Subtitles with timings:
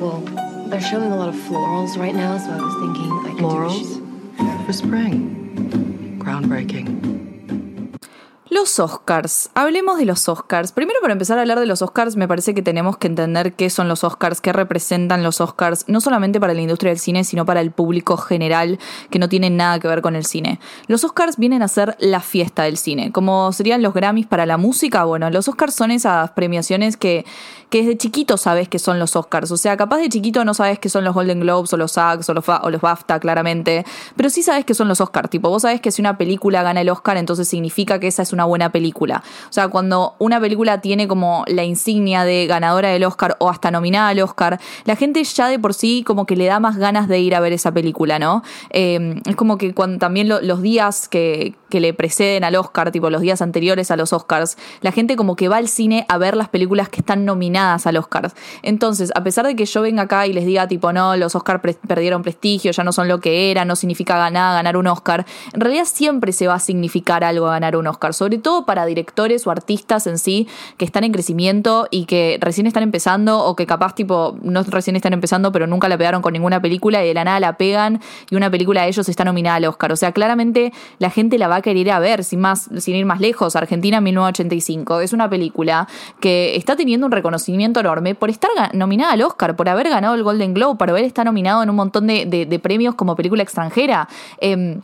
[0.00, 0.20] Well,
[0.68, 3.46] they're showing a lot of florals right now, so I was thinking I could do
[3.46, 4.64] a Florals?
[4.64, 6.18] For spring.
[6.18, 7.29] Groundbreaking.
[8.60, 9.48] Los Oscars.
[9.54, 10.72] Hablemos de los Oscars.
[10.72, 13.70] Primero, para empezar a hablar de los Oscars, me parece que tenemos que entender qué
[13.70, 17.46] son los Oscars, qué representan los Oscars, no solamente para la industria del cine, sino
[17.46, 18.78] para el público general,
[19.08, 20.60] que no tienen nada que ver con el cine.
[20.88, 24.58] Los Oscars vienen a ser la fiesta del cine, como serían los Grammys para la
[24.58, 25.04] música.
[25.04, 27.24] Bueno, los Oscars son esas premiaciones que,
[27.70, 29.50] que desde chiquito sabes que son los Oscars.
[29.52, 32.28] O sea, capaz de chiquito no sabes que son los Golden Globes o los SAGs
[32.28, 33.86] o los, o los BAFTA, claramente,
[34.16, 35.30] pero sí sabes que son los Oscars.
[35.30, 38.32] Tipo, vos sabes que si una película gana el Oscar, entonces significa que esa es
[38.32, 39.22] una buena película.
[39.48, 43.70] O sea, cuando una película tiene como la insignia de ganadora del Oscar o hasta
[43.70, 47.06] nominada al Oscar, la gente ya de por sí como que le da más ganas
[47.06, 48.42] de ir a ver esa película, ¿no?
[48.70, 52.90] Eh, es como que cuando también lo- los días que, que le preceden al Oscar,
[52.90, 56.18] tipo los días anteriores a los Oscars, la gente como que va al cine a
[56.18, 58.32] ver las películas que están nominadas al Oscar.
[58.62, 61.60] Entonces, a pesar de que yo venga acá y les diga tipo, no, los Oscars
[61.86, 65.60] perdieron prestigio, ya no son lo que era, no significa ganar, ganar un Oscar, en
[65.60, 69.50] realidad siempre se va a significar algo ganar un Oscar, sobre todo para directores o
[69.50, 73.94] artistas en sí que están en crecimiento y que recién están empezando o que capaz
[73.94, 77.24] tipo no recién están empezando pero nunca la pegaron con ninguna película y de la
[77.24, 79.92] nada la pegan y una película de ellos está nominada al Oscar.
[79.92, 83.06] O sea, claramente la gente la va a querer a ver, sin más, sin ir
[83.06, 83.56] más lejos.
[83.56, 85.88] Argentina 1985 es una película
[86.20, 87.49] que está teniendo un reconocimiento
[87.80, 91.26] enorme por estar nominada al Oscar, por haber ganado el Golden Globe, por haber estado
[91.26, 94.08] nominado en un montón de, de- de premios como película extranjera.
[94.40, 94.80] Em,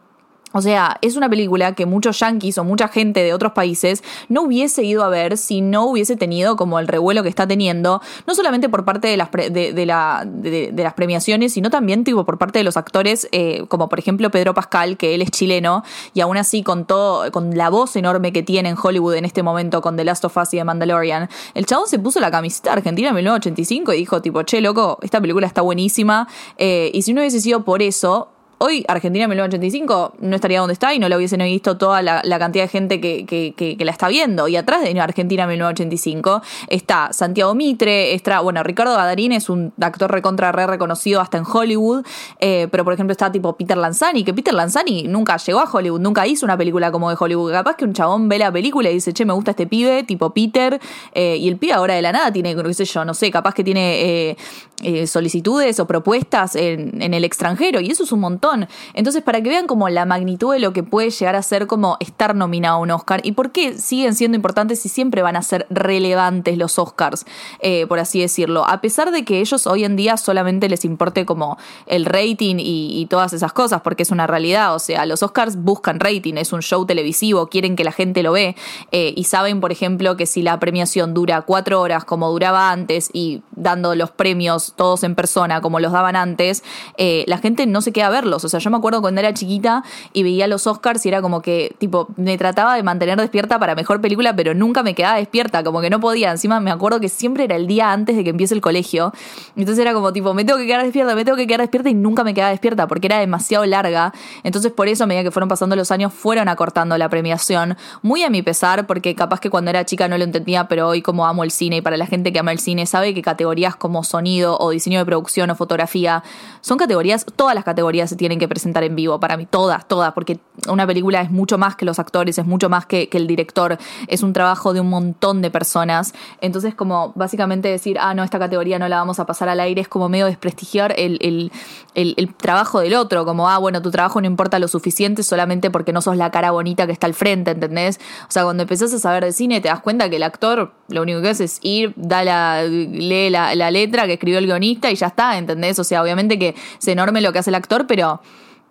[0.57, 4.43] o sea, es una película que muchos yankees o mucha gente de otros países no
[4.43, 8.35] hubiese ido a ver si no hubiese tenido como el revuelo que está teniendo, no
[8.35, 12.39] solamente por parte de las, pre- de, la, de las premiaciones, sino también tipo, por
[12.39, 15.85] parte de los actores, eh, como por ejemplo Pedro Pascal, que él es chileno,
[16.15, 19.43] y aún así con todo, con la voz enorme que tiene en Hollywood en este
[19.43, 22.73] momento con The Last of Us y The Mandalorian, el chabón se puso la camiseta
[22.73, 27.13] argentina en 1985 y dijo tipo, che, loco, esta película está buenísima, eh, y si
[27.13, 31.19] no hubiese sido por eso, Hoy Argentina 1985 no estaría donde está y no la
[31.19, 34.49] hubiesen visto toda la, cantidad de gente que, que- que- la está viendo.
[34.49, 40.11] Y atrás de Argentina 1985 está Santiago Mitre, está, bueno, Ricardo Gadarín es un actor
[40.11, 42.07] recontra re reconocido hasta en Hollywood,
[42.41, 46.01] eh, pero por ejemplo está tipo Peter Lanzani, que Peter Lanzani nunca llegó a Hollywood,
[46.01, 47.53] nunca hizo una película como de Hollywood.
[47.53, 50.31] Capaz que un chabón ve la película y dice, che, me gusta este pibe, tipo
[50.31, 50.81] Peter,
[51.15, 53.63] eh, y el pibe ahora de la nada tiene, sé yo, no sé, capaz que
[53.63, 54.01] tiene
[54.31, 54.37] eh,
[54.83, 58.46] eh, solicitudes o propuestas en, en el extranjero, y eso es un montón.
[58.95, 61.97] Entonces, para que vean como la magnitud de lo que puede llegar a ser como
[62.01, 65.43] estar nominado a un Oscar y por qué siguen siendo importantes y siempre van a
[65.43, 67.27] ser relevantes los Oscars,
[67.61, 68.67] eh, por así decirlo.
[68.67, 73.07] A pesar de que ellos hoy en día solamente les importe como el rating y,
[73.07, 74.75] todas esas cosas, porque es una realidad.
[74.75, 78.33] O sea, los Oscars buscan rating, es un show televisivo, quieren que la gente lo
[78.33, 78.57] ve
[78.91, 83.11] eh, y saben, por ejemplo, que si la premiación dura cuatro horas como duraba antes
[83.13, 86.65] y dando los premios todos en persona como los daban antes,
[86.97, 88.11] eh, la gente no se queda a
[88.45, 91.43] O sea, yo me acuerdo cuando era chiquita y veía los Oscars y era como
[91.43, 95.63] que, tipo, me trataba de mantener despierta para mejor película, pero nunca me quedaba despierta,
[95.63, 96.31] como que no podía.
[96.31, 99.13] Encima me acuerdo que siempre era el día antes de que empiece el colegio.
[99.57, 101.95] Entonces era como, tipo, me tengo que quedar despierta, me tengo que quedar despierta y
[101.95, 104.13] nunca me quedaba despierta porque era demasiado larga.
[104.43, 107.77] Entonces por eso, a medida que fueron pasando los años, fueron acortando la premiación.
[108.03, 111.03] Muy a mi pesar, porque capaz que cuando era chica no lo entendía, pero hoy
[111.03, 113.77] como amo el cine y para la gente que ama el cine sabe que categorías
[113.77, 116.23] como sonido o diseño de producción o fotografía
[116.61, 120.13] son categorías, todas las categorías se tienen que presentar en vivo, para mí, todas, todas,
[120.13, 123.79] porque una película es mucho más que los actores, es mucho más que, el director,
[124.09, 126.13] es un trabajo de un montón de personas.
[126.41, 129.81] Entonces, como básicamente decir, ah, no, esta categoría no la vamos a pasar al aire,
[129.81, 131.51] es como medio desprestigiar el, el,
[131.95, 135.71] el, el trabajo del otro, como, ah, bueno, tu trabajo no importa lo suficiente solamente
[135.71, 138.01] porque no sos la cara bonita que está al frente, ¿entendés?
[138.29, 141.03] O sea, cuando empezás a saber de cine te das cuenta que el actor lo
[141.03, 144.91] único que hace es ir, da la, lee la, la letra que escribió el guionista
[144.91, 145.79] y ya está, ¿entendés?
[145.79, 148.16] O sea, obviamente que es enorme lo que hace el actor, pero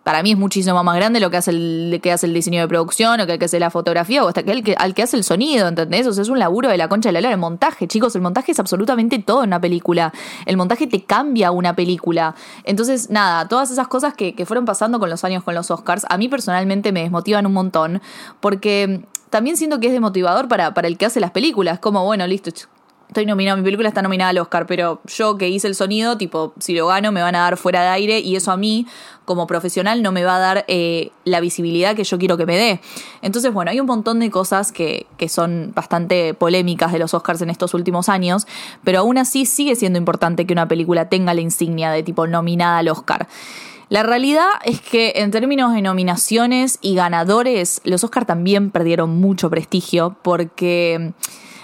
[0.06, 2.68] para mí es muchísimo más grande lo que hace el, que hace el diseño de
[2.68, 5.18] producción o que, que hace la fotografía o hasta que el que, al que hace
[5.18, 6.06] el sonido, ¿entendés?
[6.06, 7.34] O sea, es un laburo de la concha de la lora.
[7.34, 10.14] El montaje, chicos, el montaje es absolutamente todo en una película.
[10.46, 12.36] El montaje te cambia una película.
[12.66, 16.06] Entonces, nada, todas esas cosas que, que fueron pasando con los años con los Oscars,
[16.08, 18.00] a mí personalmente me desmotivan un montón
[18.42, 19.02] porque
[19.32, 21.80] también siento que es desmotivador para, para el que hace las películas.
[21.80, 22.52] Como, bueno, listo,
[23.08, 26.54] estoy nominado, mi película está nominada al Oscar, pero yo que hice el sonido, tipo,
[26.60, 28.88] si lo gano me van a dar fuera de aire y eso a mí,
[29.26, 32.58] como profesional, no me va a dar eh, la visibilidad que yo quiero que me
[32.58, 32.82] dé.
[33.22, 37.42] Entonces, bueno, hay un montón de cosas que, que son bastante polémicas de los Oscars
[37.42, 38.48] en estos últimos años,
[38.84, 42.80] pero aún así sigue siendo importante que una película tenga la insignia de tipo nominada
[42.80, 43.28] al Oscar.
[43.90, 49.50] La realidad es que en términos de nominaciones y ganadores, los Oscars también perdieron mucho
[49.52, 51.14] prestigio porque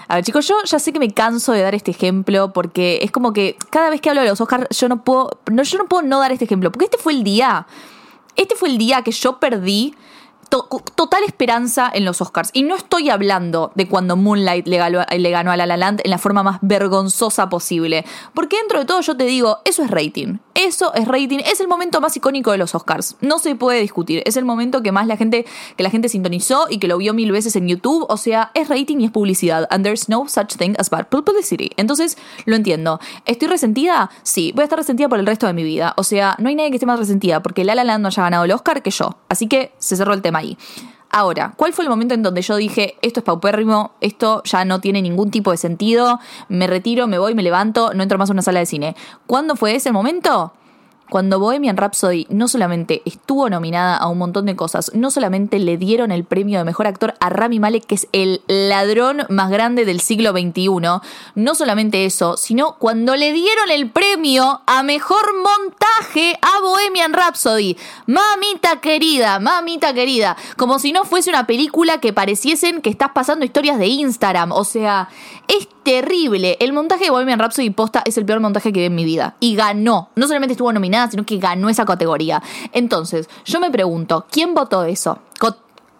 [0.08, 3.10] A ver, chicos, yo ya sé que me canso de dar este ejemplo porque es
[3.10, 5.86] como que cada vez que hablo de los Oscars yo no puedo, no, yo no
[5.86, 7.66] puedo no dar este ejemplo, porque este fue el día,
[8.36, 9.94] este fue el día que yo perdí
[10.58, 12.50] total esperanza en los Oscars.
[12.52, 16.18] Y no estoy hablando de cuando Moonlight le ganó, a La La Land en la
[16.18, 18.04] forma más vergonzosa posible.
[18.34, 20.38] Porque dentro de todo yo te digo, eso es rating.
[20.54, 21.38] Eso es rating.
[21.38, 23.16] Es el momento más icónico de los Oscars.
[23.20, 24.22] No se puede discutir.
[24.26, 25.46] Es el momento que más la gente,
[25.76, 28.04] que la gente sintonizó y que lo vio mil veces en YouTube.
[28.08, 29.66] O sea, es rating y es publicidad.
[29.70, 31.70] And there's no such thing as bad publicity.
[31.76, 33.00] Entonces, lo entiendo.
[33.24, 34.10] ¿Estoy resentida?
[34.22, 34.52] Sí.
[34.54, 35.94] Voy a estar resentida por el resto de mi vida.
[35.96, 38.22] O sea, no hay nadie que esté más resentida porque La La Land no haya
[38.22, 39.16] ganado el Oscar que yo.
[39.28, 40.41] Así que se cerró el tema
[41.14, 44.80] Ahora, ¿cuál fue el momento en donde yo dije, esto es paupérrimo, esto ya no
[44.80, 46.18] tiene ningún tipo de sentido,
[46.48, 48.96] me retiro, me voy, me levanto, no entro más a una sala de cine?
[49.26, 50.54] ¿Cuándo fue ese momento?
[51.10, 55.76] Cuando Bohemian Rhapsody no solamente estuvo nominada a un montón de cosas, no solamente le
[55.76, 59.84] dieron el premio de mejor actor a Rami Malek, que es el ladrón más grande
[59.84, 60.68] del siglo XXI,
[61.34, 67.76] no solamente eso, sino cuando le dieron el premio a mejor montaje a Bohemian Rhapsody.
[68.06, 73.44] Mamita querida, mamita querida, como si no fuese una película que pareciesen que estás pasando
[73.44, 75.08] historias de Instagram, o sea,
[75.48, 76.56] es terrible.
[76.60, 79.36] El montaje de Bohemian Rhapsody posta es el peor montaje que vi en mi vida.
[79.40, 80.10] Y ganó.
[80.16, 82.42] No solamente estuvo nominada, sino que ganó esa categoría.
[82.72, 85.18] Entonces, yo me pregunto, ¿quién votó eso?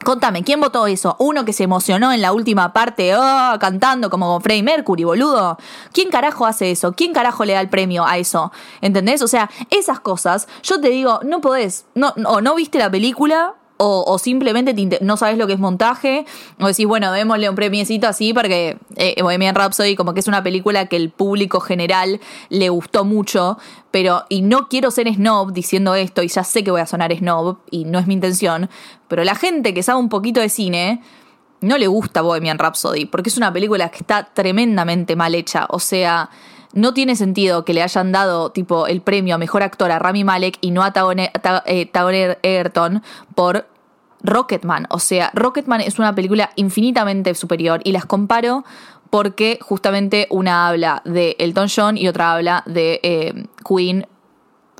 [0.04, 1.14] Contame, ¿quién votó eso?
[1.20, 5.58] Uno que se emocionó en la última parte, oh, cantando como Freddie Mercury, boludo.
[5.92, 6.92] ¿Quién carajo hace eso?
[6.92, 8.50] ¿Quién carajo le da el premio a eso?
[8.80, 9.22] ¿Entendés?
[9.22, 13.54] O sea, esas cosas, yo te digo, no podés, no, o no viste la película,
[13.84, 16.24] o, simplemente no sabes lo que es montaje,
[16.60, 20.42] o decís, bueno, démosle un premiecito así porque eh, Bohemian Rhapsody como que es una
[20.42, 23.58] película que el público general le gustó mucho,
[23.90, 27.12] pero, y no quiero ser snob diciendo esto, y ya sé que voy a sonar
[27.16, 28.70] snob, y no es mi intención,
[29.08, 31.02] pero la gente que sabe un poquito de cine
[31.60, 35.80] no le gusta Bohemian Rhapsody, porque es una película que está tremendamente mal hecha, o
[35.80, 36.30] sea
[36.72, 40.24] no tiene sentido que le hayan dado tipo el premio a mejor actor a Rami
[40.24, 41.30] Malek y no a Taron eh,
[42.42, 43.02] Egerton
[43.34, 43.66] por
[44.22, 44.86] Rocketman.
[44.90, 48.64] O sea, Rocketman es una película infinitamente superior y las comparo
[49.10, 54.06] porque justamente una habla de Elton John y otra habla de eh, Queen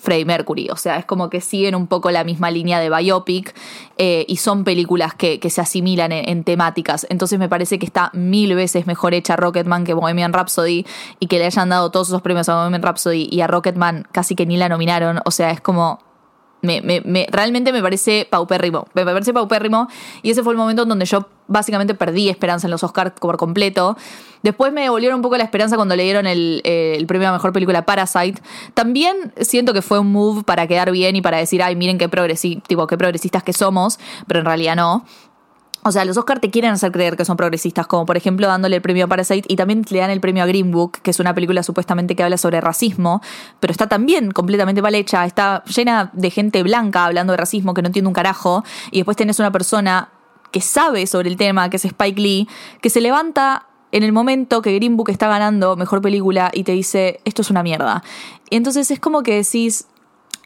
[0.03, 0.69] Freddie Mercury.
[0.71, 3.55] O sea, es como que siguen un poco la misma línea de biopic
[3.99, 7.07] eh, y son películas que, se asimilan en, temáticas.
[7.09, 10.85] Entonces me parece que está mil veces mejor hecha Rocketman que Bohemian Rhapsody
[11.21, 14.35] y que le hayan dado todos esos premios a Bohemian Rhapsody y a Rocketman casi
[14.35, 15.21] que ni la nominaron.
[15.25, 16.01] O sea, es como
[16.63, 18.87] me, me, realmente me parece paupérrimo.
[18.95, 19.89] Me parece paupérrimo.
[20.23, 23.37] Y ese fue el momento en donde yo básicamente perdí esperanza en los Oscars por
[23.37, 23.97] completo.
[24.43, 27.33] Después me devolvieron un poco la esperanza cuando le dieron el, eh, el, premio a
[27.33, 28.41] mejor película Parasite.
[28.75, 32.09] También siento que fue un move para quedar bien y para decir, ay, miren qué,
[32.09, 35.05] progresi qué progresistas que somos, pero en realidad no.
[35.85, 38.77] O sea, los Oscar te quieren hacer creer que son progresistas, como por ejemplo dándole
[38.77, 41.19] el premio a Parasite y también le dan el premio a Green Book, que es
[41.19, 43.21] una película supuestamente que habla sobre racismo,
[43.59, 47.83] pero está también completamente mal hecha, está llena de gente blanca hablando de racismo que
[47.83, 48.63] no entiende un carajo,
[48.93, 50.11] y después tenés una persona
[50.53, 52.49] que sabe sobre el tema, que es Spike Lee,
[52.81, 56.73] que se levanta en el momento que Green Book está ganando mejor película y te
[56.73, 58.03] dice, esto es una mierda.
[58.51, 59.87] Y entonces es como que decís,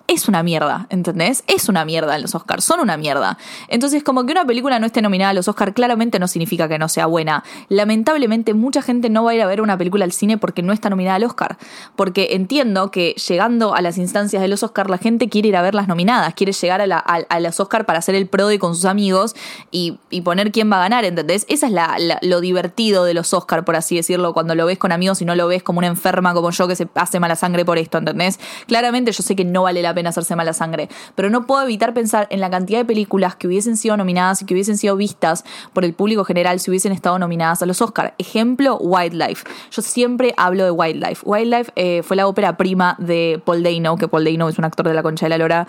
[0.09, 1.45] es una mierda, ¿entendés?
[1.47, 3.39] Es una mierda los Oscars, son una mierda.
[3.69, 6.79] Entonces, como que una película no esté nominada a los Oscars claramente no significa que
[6.79, 7.45] no sea buena.
[7.69, 10.73] Lamentablemente, mucha gente no va a ir a ver una película al cine porque no
[10.73, 11.59] está nominada al Oscar.
[11.97, 15.63] Porque entiendo que llegando a las instancias de los Oscars, la gente quiere ir a
[15.63, 17.05] ver las nominadas, quiere llegar a, la,
[17.41, 19.35] los Oscars para hacer el pro con sus amigos
[19.71, 21.47] y, poner quién va a ganar, ¿entendés?
[21.49, 24.91] Esa es la, lo divertido de los Oscars, por así decirlo, cuando lo ves con
[24.91, 27.65] amigos y no lo ves como una enferma como yo que se hace mala sangre
[27.65, 28.41] por esto, ¿entendés?
[28.67, 30.89] Claramente yo sé que no vale la pena hacerse mala sangre.
[31.17, 34.45] Pero no puedo evitar pensar en la cantidad de películas que hubiesen sido nominadas y
[34.45, 38.13] que hubiesen sido vistas por el público general si hubiesen estado nominadas a los Oscars.
[38.19, 39.45] Ejemplo, Wildlife.
[39.73, 41.23] Yo siempre hablo de Wildlife.
[41.25, 44.87] Wildlife eh, fue la ópera prima de Paul Dano, que Paul Dano es un actor
[44.87, 45.67] de la Concha de la Lora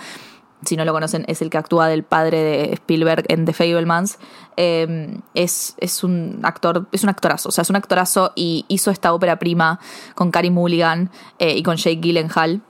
[0.66, 4.18] si no lo conocen, es el que actúa del padre de Spielberg en The Fablemans.
[4.56, 8.90] Em, es, es, un actor, es un actorazo, o sea, es un actorazo y hizo
[8.90, 9.80] esta ópera prima
[10.16, 12.62] con Carrie Mulligan eh, y con Jake Gyllenhaal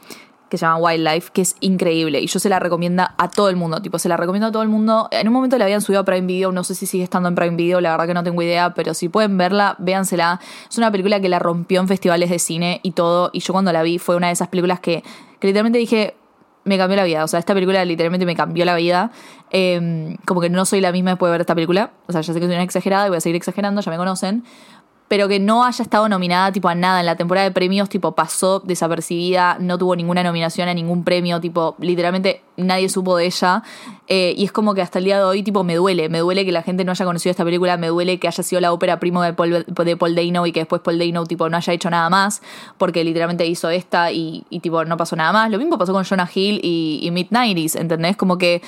[0.49, 3.55] que se llama Wildlife, que es increíble y yo se la recomiendo a todo el
[3.55, 5.07] mundo, tipo, se la recomiendo a todo el mundo.
[5.11, 7.35] En un momento la habían subido a Prime Video, no sé si sigue estando en
[7.35, 10.39] Prime Video, la verdad que no tengo idea, pero si pueden verla, véansela.
[10.69, 13.71] Es una película que la rompió en festivales de cine y todo, y yo cuando
[13.71, 15.03] la vi fue una de esas películas que,
[15.41, 16.15] literalmente dije,
[16.63, 19.11] me cambió la vida, o sea, esta película literalmente me cambió la vida.
[19.49, 22.33] Em, como que no soy la misma después de ver esta película, o sea, ya
[22.33, 24.43] sé que soy una exagerada y voy a seguir exagerando, ya me conocen,
[25.07, 28.13] pero que no haya estado nominada tipo a nada en la temporada de premios, tipo
[28.13, 33.63] pasó desapercibida, no tuvo ninguna nominación a ningún premio, tipo literalmente nadie supo de ella.
[34.07, 36.45] Eh, y es como que hasta el día de hoy, tipo, me duele, me duele
[36.45, 38.99] que la gente no haya conocido esta película, me duele que haya sido la ópera
[38.99, 41.89] primo de Paul, de Paul Dano y que después Paul Dano, tipo, no haya hecho
[41.89, 42.41] nada más,
[42.77, 45.51] porque literalmente hizo esta y, tipo, no pasó nada más.
[45.51, 48.17] Lo mismo pasó con Jonah Hill y, y Mid-90s, ¿entendés?
[48.17, 48.61] Como que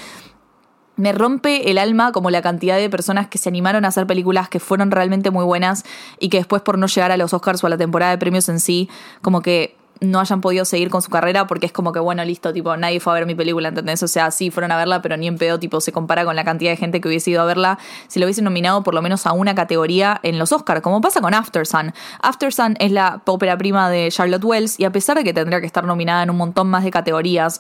[1.00, 4.50] me rompe el alma como la cantidad de personas que se animaron a hacer películas
[4.50, 5.86] que fueron realmente muy buenas
[6.20, 8.50] y que después por no llegar a los Oscars o a la temporada de premios
[8.50, 8.90] en sí,
[9.22, 12.52] como que no hayan podido seguir con su carrera porque es como que, bueno, listo,
[12.52, 14.04] tipo, nadie fue a ver mi película, ¿entendés?
[14.04, 16.44] O sea, sí fueron a verla, pero ni en pedo, tipo, se compara con la
[16.44, 19.26] cantidad de gente que hubiese ido a verla si lo hubiesen nominado por lo menos
[19.26, 21.94] a una categoría en los Oscars, como pasa con After Sun.
[22.22, 25.62] After Sun es la ópera prima de Charlotte Wells y a pesar de que tendría
[25.62, 27.60] que estar nominada en un montón más de categorías,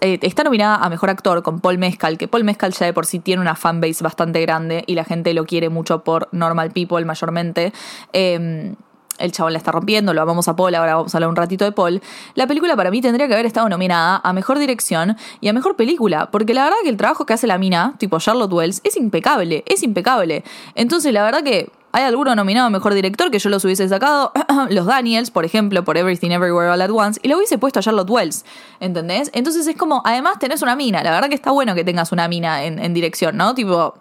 [0.00, 3.06] eh, está nominada a Mejor Actor con Paul Mescal, que Paul Mescal ya de por
[3.06, 7.04] sí tiene una fanbase bastante grande y la gente lo quiere mucho por Normal People
[7.04, 7.72] mayormente.
[8.12, 8.74] Em,
[9.18, 11.64] el chabón la está rompiendo, lo vamos a Paul, ahora vamos a hablar un ratito
[11.64, 12.00] de Paul.
[12.34, 15.76] La película para mí tendría que haber estado nominada a Mejor Dirección y a Mejor
[15.76, 18.96] Película, porque la verdad que el trabajo que hace la mina, tipo Charlotte Wells, es
[18.96, 20.44] impecable, es impecable.
[20.74, 24.32] Entonces la verdad que hay alguno nominado a mejor director que yo los hubiese sacado,
[24.70, 27.82] los Daniels, por ejemplo, por Everything Everywhere All at Once, y lo hubiese puesto a
[27.82, 28.44] Charlotte Wells,
[28.80, 29.30] ¿entendés?
[29.34, 32.28] Entonces es como, además tenés una mina, la verdad que está bueno que tengas una
[32.28, 33.54] mina en, en dirección, ¿no?
[33.54, 33.94] Tipo,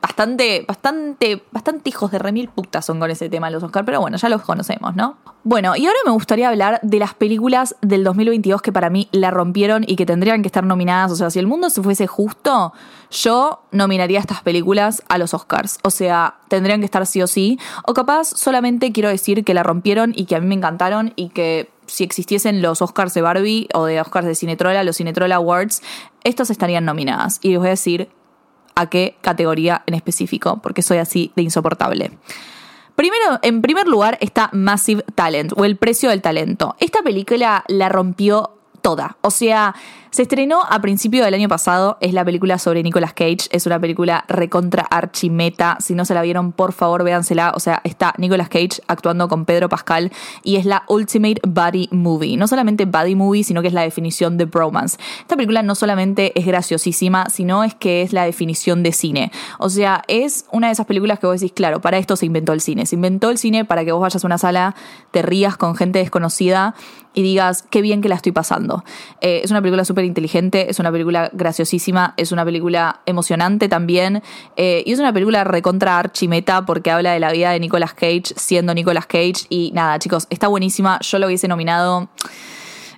[0.00, 4.16] bastante, bastante, bastante hijos de remil putas son con ese tema los Oscar, pero bueno,
[4.16, 5.16] ya los conocemos, ¿no?
[5.44, 9.30] Bueno, y ahora me gustaría hablar de las películas del 2022 que para mí la
[9.30, 11.12] rompieron y que tendrían que estar nominadas.
[11.12, 12.72] O sea, si el mundo se fuese justo,
[13.10, 15.78] yo nominaría estas películas a los Oscars.
[15.82, 17.58] O sea, tendrían que estar sí o sí.
[17.86, 21.30] O capaz solamente quiero decir que la rompieron y que a mí me encantaron y
[21.30, 25.82] que si existiesen los Oscars de Barbie o de Oscars de Cinetrola, los Cinetrola Awards,
[26.22, 27.38] estos estarían nominadas.
[27.42, 28.10] Y les voy a decir
[28.80, 32.12] a qué categoría en específico, porque soy así de insoportable.
[32.96, 36.76] Primero, en primer lugar está Massive Talent o El precio del talento.
[36.80, 39.16] Esta película la rompió toda.
[39.20, 39.74] O sea,
[40.10, 43.78] se estrenó a principio del año pasado, es la película sobre Nicolas Cage, es una
[43.78, 48.48] película recontra archimeta, si no se la vieron por favor véansela, o sea, está Nicolas
[48.48, 50.10] Cage actuando con Pedro Pascal
[50.42, 54.36] y es la Ultimate Body Movie, no solamente Body Movie, sino que es la definición
[54.36, 54.98] de bromance.
[55.20, 59.68] Esta película no solamente es graciosísima, sino es que es la definición de cine, o
[59.68, 62.60] sea, es una de esas películas que vos decís, claro, para esto se inventó el
[62.60, 64.74] cine, se inventó el cine para que vos vayas a una sala,
[65.12, 66.74] te rías con gente desconocida
[67.14, 68.84] y digas, qué bien que la estoy pasando.
[69.20, 74.22] Eh, es una película súper inteligente, es una película graciosísima, es una película emocionante también,
[74.56, 78.34] eh, y es una película recontra archimeta porque habla de la vida de Nicolas Cage
[78.36, 82.08] siendo Nicolas Cage, y nada, chicos, está buenísima, yo lo hubiese nominado...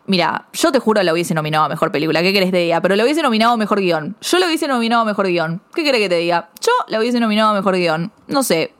[0.04, 2.22] Mira, yo te juro lo hubiese nominado a mejor película.
[2.22, 2.80] ¿Qué querés que te diga?
[2.80, 4.16] Pero lo hubiese nominado a mejor guion.
[4.20, 5.62] Yo lo hubiese nominado a mejor guion.
[5.72, 6.50] ¿Qué querés que te diga?
[6.60, 8.12] Yo lo hubiese nominado a mejor guion.
[8.26, 8.74] No sé.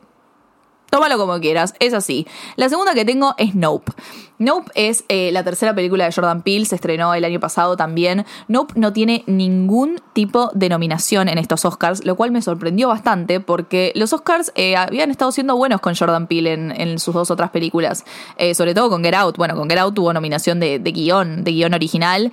[0.92, 2.26] Tómalo como quieras, es así.
[2.56, 3.92] La segunda que tengo es Nope.
[4.36, 8.26] Nope es eh, la tercera película de Jordan Peele, se estrenó el año pasado también.
[8.46, 13.40] Nope no tiene ningún tipo de nominación en estos Oscars, lo cual me sorprendió bastante
[13.40, 17.48] porque los Oscars eh, habían estado siendo buenos con Jordan Peele en, sus dos otras
[17.48, 18.04] películas,
[18.36, 19.38] eh, sobre todo con Get Out.
[19.38, 22.32] Bueno, con Get Out tuvo nominación de, de guion, de guion original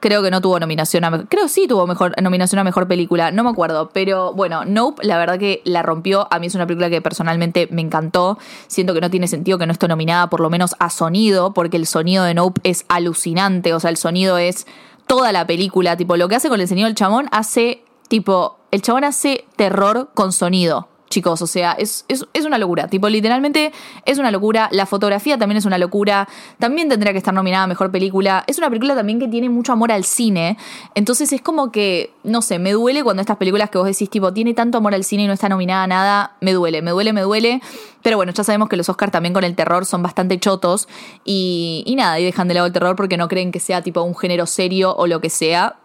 [0.00, 3.44] creo que no tuvo nominación a creo sí tuvo mejor nominación a mejor película, no
[3.44, 6.90] me acuerdo, pero bueno, Nope la verdad que la rompió, a mí es una película
[6.90, 10.50] que personalmente me encantó, siento que no tiene sentido que no esté nominada por lo
[10.50, 14.66] menos a sonido, porque el sonido de Nope es alucinante, o sea, el sonido es
[15.06, 18.82] toda la película, tipo lo que hace con el sonido del chabón hace tipo el
[18.82, 21.42] chabón hace terror con sonido chicos.
[21.42, 22.88] O sea, es, es, una locura.
[22.88, 23.72] Tipo, literalmente
[24.04, 24.68] es una locura.
[24.72, 26.28] La fotografía también es una locura.
[26.58, 28.44] También tendría que estar nominada a mejor película.
[28.46, 30.56] Es una película también que tiene mucho amor al cine.
[30.94, 34.32] Entonces es como que, no sé, me duele cuando estas películas que vos decís, tipo,
[34.32, 36.36] tiene tanto amor al cine y no está nominada a nada.
[36.40, 37.60] Me duele, me duele, me duele.
[38.02, 40.88] Pero bueno, ya sabemos que los Oscars también con el terror son bastante chotos.
[41.24, 44.02] Y, y nada, y dejan de lado el terror porque no creen que sea tipo
[44.02, 45.76] un género serio o lo que sea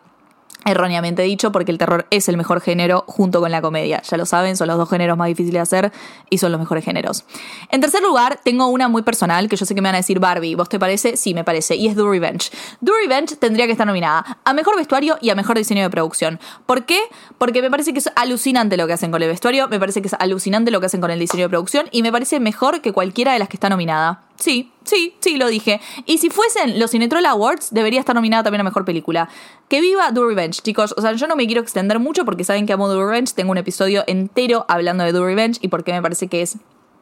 [0.66, 4.02] erróneamente dicho, porque el terror es el mejor género junto con la comedia.
[4.02, 5.92] Ya lo saben, son los dos géneros más difíciles de hacer
[6.30, 7.26] y son los mejores géneros.
[7.70, 10.20] En tercer lugar, tengo una muy personal que yo sé que me van a decir
[10.20, 10.56] Barbie.
[10.56, 11.18] ¿Vos te parece?
[11.18, 11.76] Sí, me parece.
[11.76, 12.52] Y es Do Revenge.
[12.82, 16.40] Do Revenge tendría que estar nominada a mejor vestuario y a mejor diseño de producción.
[16.66, 17.00] ¿Por qué?
[17.38, 20.08] Porque me parece que es alucinante lo que hacen con el vestuario, me parece que
[20.08, 22.92] es alucinante lo que hacen con el diseño de producción y me parece mejor que
[22.92, 24.24] cualquiera de las que está nominada.
[24.36, 25.80] Sí, sí, sí, lo dije.
[26.06, 29.30] Y si fuesen los Cinetroll Awards, debería estar nominada también a Mejor Película.
[29.70, 30.94] Que viva Do Revenge, chicos.
[30.98, 33.34] O sea, yo no me quiero extender mucho porque saben que amo Do Revenge.
[33.34, 36.58] Tengo un episodio entero hablando de Do Revenge y porque me parece que es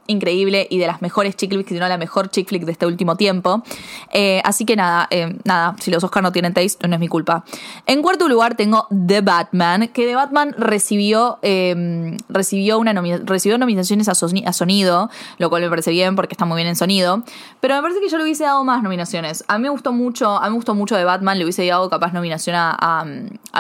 [0.07, 2.85] increíble y de las mejores chick flicks, si no la mejor chick flick de este
[2.85, 3.63] último tiempo.
[4.11, 7.07] Eh, así que nada, eh, nada, si los Oscars no tienen taste, no es mi
[7.07, 7.43] culpa.
[7.85, 12.93] En cuarto lugar tengo The Batman, que The Batman recibió, eh, recibió, una
[13.23, 14.15] recibió nominaciones a,
[14.53, 17.23] sonido, lo cual me parece bien porque está muy bien en sonido,
[17.59, 19.43] pero me parece que yo le hubiese dado más nominaciones.
[19.47, 21.89] A mí me gustó mucho, a mí me gustó mucho The Batman, le hubiese dado
[21.89, 23.05] capaz nominación a,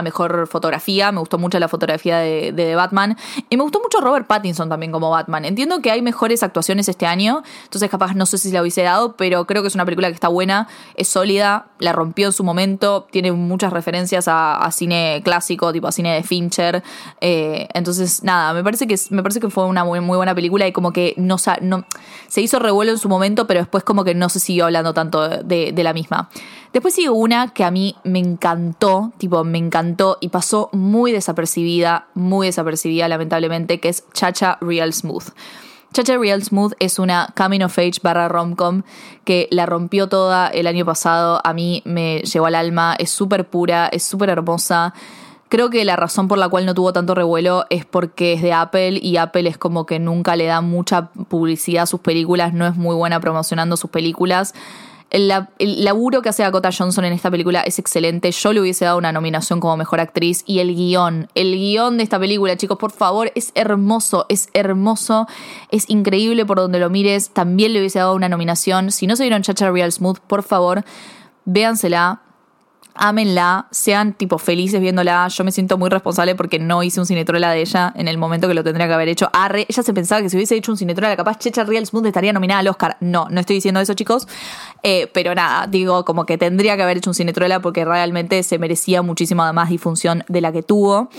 [0.03, 3.17] mejor fotografía, me gustó mucho la fotografía de, de The Batman
[3.49, 5.45] y me gustó mucho Robert Pattinson también como Batman.
[5.45, 9.15] Entiendo que hay mejores actuaciones este año, entonces capaz no sé si la hubiese dado,
[9.15, 12.43] pero creo que es una película que está buena, es sólida, la rompió en su
[12.43, 16.83] momento, tiene muchas referencias a, cine clásico, tipo a cine de Fincher,
[17.19, 20.71] eh, entonces nada, me parece que me parece que fue una muy, buena película y
[20.71, 24.39] como que no, se hizo revuelo en su momento, pero después como que no se
[24.39, 26.29] siguió hablando tanto de, de la misma.
[26.73, 32.07] Después sigue una que a mí me encantó, tipo, me encantó y pasó muy desapercibida,
[32.13, 35.31] muy desapercibida lamentablemente, que es Chacha Real Smooth.
[35.93, 38.83] Chacha Real Smooth es una coming of age barra romcom
[39.25, 41.41] que la rompió toda el año pasado.
[41.43, 42.95] A mí me llegó al alma.
[42.97, 44.93] Es súper pura, es súper hermosa.
[45.49, 48.53] Creo que la razón por la cual no tuvo tanto revuelo es porque es de
[48.53, 52.65] Apple y Apple es como que nunca le da mucha publicidad a sus películas, no
[52.65, 54.53] es muy buena promocionando sus películas.
[55.11, 55.27] El,
[55.59, 58.31] laburo que hace Dakota Johnson en esta película es excelente.
[58.31, 60.43] Yo le hubiese dado una nominación como mejor actriz.
[60.47, 65.27] Y el guion, el guion de esta película, chicos, por favor, es hermoso, es hermoso,
[65.69, 67.29] es increíble por donde lo mires.
[67.31, 68.89] También le hubiese dado una nominación.
[68.89, 70.85] Si no se vieron Chacha Real Smooth, por favor,
[71.43, 72.21] véansela
[73.01, 75.27] ámenla, sean tipo felices viéndola.
[75.27, 78.47] Yo me siento muy responsable porque no hice un cinetrola de ella en el momento
[78.47, 79.27] que lo tendría que haber hecho.
[79.33, 82.31] Arre, ella se pensaba que si hubiese hecho un cinetrola, capaz Checha Real Smooth estaría
[82.31, 82.97] nominada al Oscar.
[82.99, 84.27] No, no estoy diciendo eso, chicos.
[84.83, 88.59] Eh, pero nada, digo como que tendría que haber hecho un cinetrola porque realmente se
[88.59, 91.09] merecía muchísima más difusión de la que tuvo.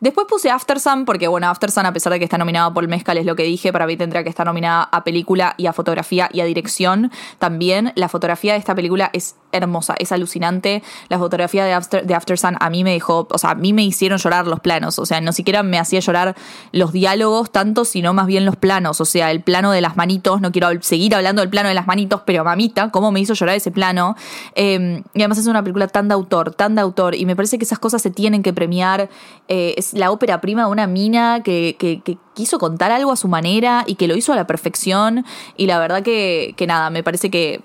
[0.00, 2.88] Después puse After Sun, porque bueno, After Sun, a pesar de que está nominada por
[2.88, 5.74] Mezcal, es lo que dije, para mí tendría que estar nominada a película y a
[5.74, 7.92] fotografía y a dirección también.
[7.96, 10.82] La fotografía de esta película es hermosa, es alucinante.
[11.08, 11.74] La fotografía de
[12.14, 14.98] After, Sun a mí me dejó, o sea, a mí me hicieron llorar los planos,
[14.98, 16.34] o sea, no siquiera me hacía llorar
[16.72, 20.40] los diálogos tanto, sino más bien los planos, o sea, el plano de las manitos,
[20.40, 23.56] no quiero seguir hablando del plano de las manitos, pero mamita, cómo me hizo llorar
[23.56, 24.16] ese plano.
[24.54, 27.58] Em, y además es una película tan de autor, tan de autor, y me parece
[27.58, 29.10] que esas cosas se tienen que premiar.
[29.48, 32.00] Eh, la ópera prima de una mina que,
[32.34, 35.24] quiso contar algo a su manera y que lo hizo a la perfección.
[35.56, 37.60] Y la verdad que, nada, me parece que,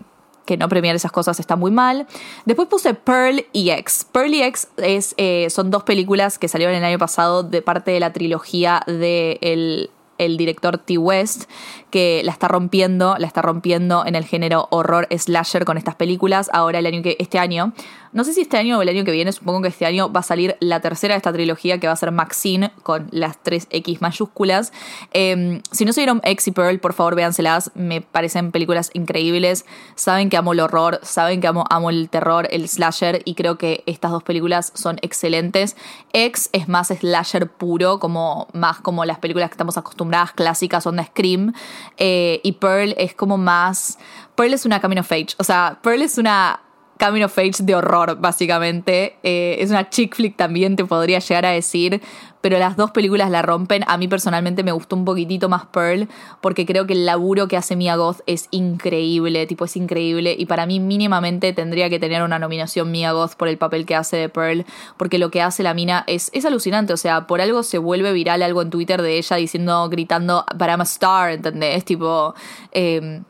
[0.45, 2.07] que no premiar esas cosas está muy mal.
[2.45, 4.05] Después puse Pearl y X.
[4.11, 7.91] Pearl y X es, eh, son dos películas que salieron el año pasado de parte
[7.91, 10.97] de la trilogía de el, director T.
[10.97, 11.49] West,
[11.91, 16.49] que la está rompiendo, la está rompiendo en el género horror slasher con estas películas.
[16.53, 17.73] Ahora el año que, este año,
[18.15, 20.21] no sé si este año o el año que viene, supongo que este año va
[20.21, 23.67] a salir la tercera de esta trilogía que va a ser Maxine con las tres
[23.71, 24.71] X mayúsculas.
[25.11, 29.65] Em, si no se vieron X y Pearl, por favor véanselas, me parecen películas increíbles.
[29.95, 33.57] Saben que amo el horror, saben que amo, amo el terror, el slasher y creo
[33.57, 35.75] que estas dos películas son excelentes.
[36.13, 40.97] X es más slasher puro, como más como las películas que estamos acostumbradas clásicas son
[40.97, 41.53] de Scream.
[41.97, 43.97] Eh, y Pearl es como más.
[44.35, 45.35] Pearl es una coming of age.
[45.37, 46.61] O sea, Pearl es una
[46.99, 49.17] coming of age de horror, básicamente.
[49.23, 52.01] Eh, es una chick flick también, te podría llegar a decir.
[52.45, 53.83] Pero las dos películas la rompen.
[53.87, 56.07] A mí personalmente me gustó un poquitito más Pearl,
[56.41, 60.35] porque creo que el laburo que hace Mia Goth es increíble, tipo, es increíble.
[60.37, 63.95] Y para mí, mínimamente, tendría que tener una nominación Mia Goth por el papel que
[63.95, 64.63] hace de Pearl,
[64.95, 66.93] porque lo que hace la mina es, es alucinante.
[66.93, 70.67] O sea, por algo se vuelve viral algo en Twitter de ella diciendo, gritando, but
[70.67, 71.83] I'm a star, ¿entendés?
[71.83, 72.35] Tipo.
[72.73, 73.21] Eh,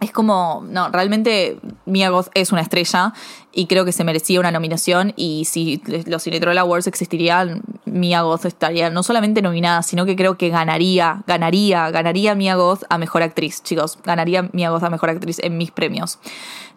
[0.00, 3.12] es como, no, realmente Mia Goth es una estrella
[3.52, 8.46] y creo que se merecía una nominación y si los Cinetroll Awards existirían, Mia Goth
[8.46, 13.22] estaría no solamente nominada, sino que creo que ganaría, ganaría, ganaría Mia Goth a Mejor
[13.22, 16.18] Actriz, chicos, ganaría Mia Goth a Mejor Actriz en mis premios.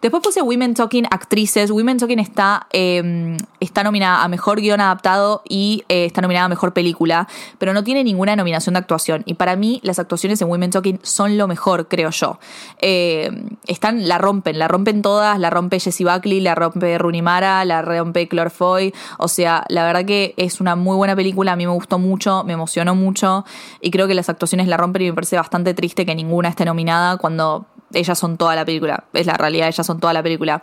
[0.02, 5.42] Después puse Women Talking Actrices, Women Talking está, em, está nominada a Mejor Guión Adaptado
[5.48, 9.34] y eh, está nominada a Mejor Película, pero no tiene ninguna nominación de actuación y
[9.34, 12.38] para mí las actuaciones en Women Talking son lo mejor, creo yo.
[12.82, 13.13] Eh,
[13.66, 18.28] están, la rompen, la rompen todas, la rompe Jessie Buckley, la rompe Runimara, la rompe
[18.28, 21.72] Claire Foy, o sea, la verdad que es una muy buena película, a mí me
[21.72, 23.44] gustó mucho, me emocionó mucho
[23.80, 26.64] y creo que las actuaciones la rompen y me parece bastante triste que ninguna esté
[26.64, 30.62] nominada cuando ellas son toda la película, es la realidad, ellas son toda la película.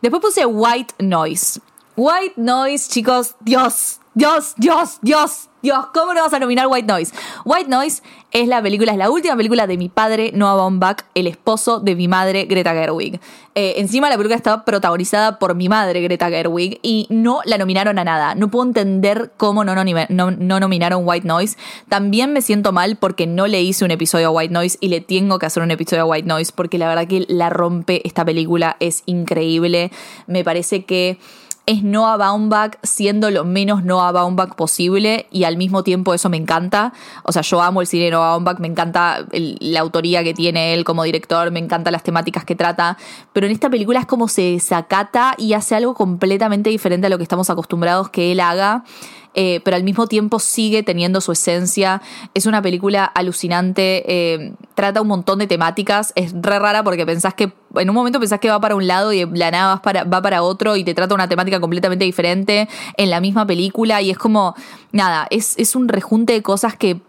[0.00, 1.60] Después puse White Noise.
[1.96, 7.14] White Noise, chicos, Dios, Dios, Dios, Dios, Dios, ¿cómo no vas a nominar White Noise?
[7.44, 11.28] White Noise es la película, es la última película de mi padre, Noah Baumbach, el
[11.28, 13.20] esposo de mi madre, Greta Gerwig.
[13.54, 18.00] Eh, encima la película estaba protagonizada por mi madre, Greta Gerwig, y no la nominaron
[18.00, 18.34] a nada.
[18.34, 21.56] No puedo entender cómo no, no, nominaron White Noise.
[21.88, 25.00] También me siento mal porque no le hice un episodio a White Noise y le
[25.00, 28.24] tengo que hacer un episodio a White Noise porque la verdad que la rompe esta
[28.24, 29.92] película, es increíble.
[30.26, 31.18] Me parece que
[31.66, 36.36] es Noah Baumbach siendo lo menos Noah Baumbach posible y al mismo tiempo eso me
[36.36, 36.92] encanta.
[37.22, 40.74] O sea, yo amo el cine de Noah Baumbach, me encanta la autoría que tiene
[40.74, 42.98] él como director, me encantan las temáticas que trata,
[43.32, 47.16] pero en esta película es como se desacata y hace algo completamente diferente a lo
[47.16, 48.84] que estamos acostumbrados que él haga.
[49.34, 52.02] Eh, pero al mismo tiempo sigue teniendo su esencia.
[52.34, 57.34] Es una película alucinante, eh, trata un montón de temáticas, es re rara porque pensás
[57.34, 60.04] que, en un momento pensás que va para un lado y la nada va para,
[60.04, 64.10] va para otro y te trata una temática completamente diferente en la misma película y
[64.10, 64.54] es como,
[64.92, 67.00] nada, es, es un rejunte de cosas que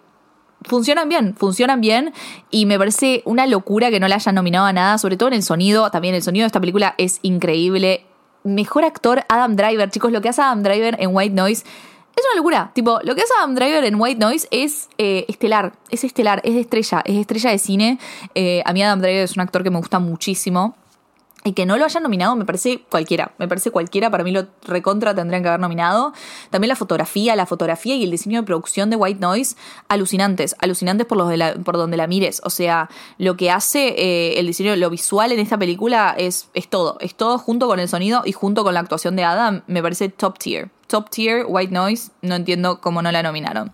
[0.65, 2.13] funcionan bien, funcionan bien
[2.49, 5.36] y me parece una locura que no la hayan nominado a nada, sobre todo en
[5.36, 8.05] el sonido, también el sonido de esta película es increíble.
[8.45, 11.65] Mejor actor Adam Driver, chicos, lo que hace Adam Driver en White Noise
[12.15, 12.71] es una locura.
[12.73, 15.73] Tipo, lo que hace Adam Driver en White Noise es eh, estelar.
[15.89, 17.99] Es estelar, es de estrella, es estrella de cine.
[18.36, 20.76] Eh, a mí Adam Driver es un actor que me gusta muchísimo.
[21.43, 23.34] Y que no lo hayan nominado me parece cualquiera.
[23.38, 24.10] Me parece cualquiera.
[24.10, 26.13] Para mí lo recontra tendrían que haber nominado.
[26.49, 29.56] También la fotografía, la fotografía y el diseño de producción de White Noise,
[29.89, 30.56] alucinantes.
[30.60, 32.41] Alucinantes por, los de por donde la mires.
[32.45, 36.69] O sea, lo que hace eh, el diseño, lo visual en esta película es, es
[36.69, 36.97] todo.
[37.01, 39.63] Es todo junto con el sonido y junto con la actuación de Adam.
[39.67, 43.73] Me parece top tier top tier, White Noise, no entiendo cómo no la nominaron.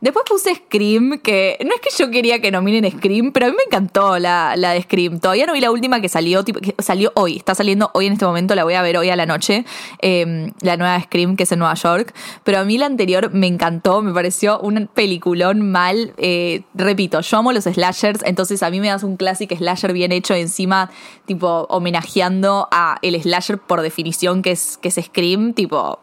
[0.00, 3.56] Después puse Scream, que no es que yo quería que nominen Scream, pero a mí
[3.56, 5.18] me encantó la, la de Scream.
[5.18, 8.12] Todavía no vi la última que salió, tipo, que salió hoy, está saliendo hoy en
[8.12, 9.64] este momento, la voy a ver hoy a la noche,
[10.00, 12.14] em, la nueva Scream que es en Nueva York.
[12.44, 16.12] Pero a mí la anterior me encantó, me pareció un peliculón mal.
[16.16, 20.12] Eh, repito, yo amo los slashers, entonces a mí me das un clásico slasher bien
[20.12, 20.90] hecho encima,
[21.26, 25.98] tipo homenajeando a el slasher por definición que es, que es Scream, tipo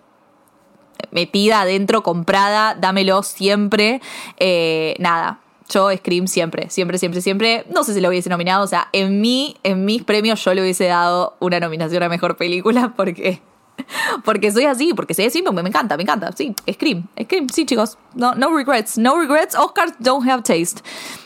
[1.12, 4.02] metida adentro, comprada, dámelo siempre.
[4.38, 7.66] Eh, nada, yo Scream siempre, siempre, siempre, siempre.
[7.74, 10.62] No sé si lo hubiese nominado, o sea, en mí, en mis premios yo le
[10.62, 13.42] hubiese dado una nominación a mejor película porque
[14.24, 16.32] porque soy así, porque soy así, me, me encanta, me encanta.
[16.32, 17.98] Sí, Scream, Scream, sí, chicos.
[18.14, 19.56] No, no regrets, no regrets.
[19.56, 20.82] Oscars don't have taste.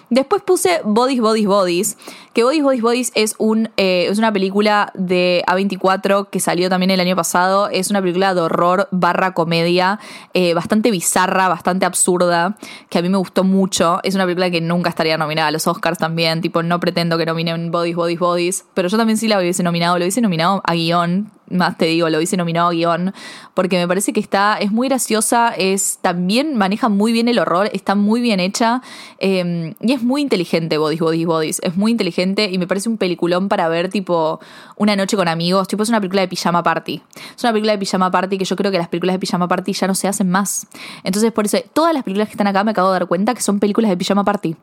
[0.10, 1.98] Después puse Bodies, Bodies, Bodies,
[2.34, 6.90] que Bodies, Bodies, Bodies es, un, eh, es una película de A24 que salió también
[6.90, 7.70] el año pasado.
[7.70, 10.00] Es una película de horror barra comedia,
[10.34, 12.58] eh, bastante bizarra, bastante absurda,
[12.90, 14.00] que a mí me gustó mucho.
[14.04, 17.26] Es una película que nunca estaría nominada a los Oscars también, tipo, no pretendo que
[17.26, 20.74] nominen Bodies, Bodies, Bodies, pero yo también sí la hubiese nominado, lo hubiese nominado a
[20.74, 23.14] guion, más te digo, lo hubiese nominado a guion,
[23.54, 27.70] porque me parece que está, es muy graciosa, es también maneja muy bien el horror,
[27.74, 28.82] está muy bien hecha
[29.20, 32.98] em, y es muy inteligente Bodies, Bodies, Bodies, es muy inteligente y me parece un
[32.98, 34.40] peliculón para ver tipo
[34.76, 37.02] una noche con amigos, tipo es una película de pijama party,
[37.36, 39.74] es una película de pijama party que yo creo que las películas de pijama party
[39.74, 40.68] ya no se hacen más,
[41.04, 43.42] entonces por eso todas las películas que están acá me acabo de dar cuenta que
[43.42, 44.56] son películas de pijama party,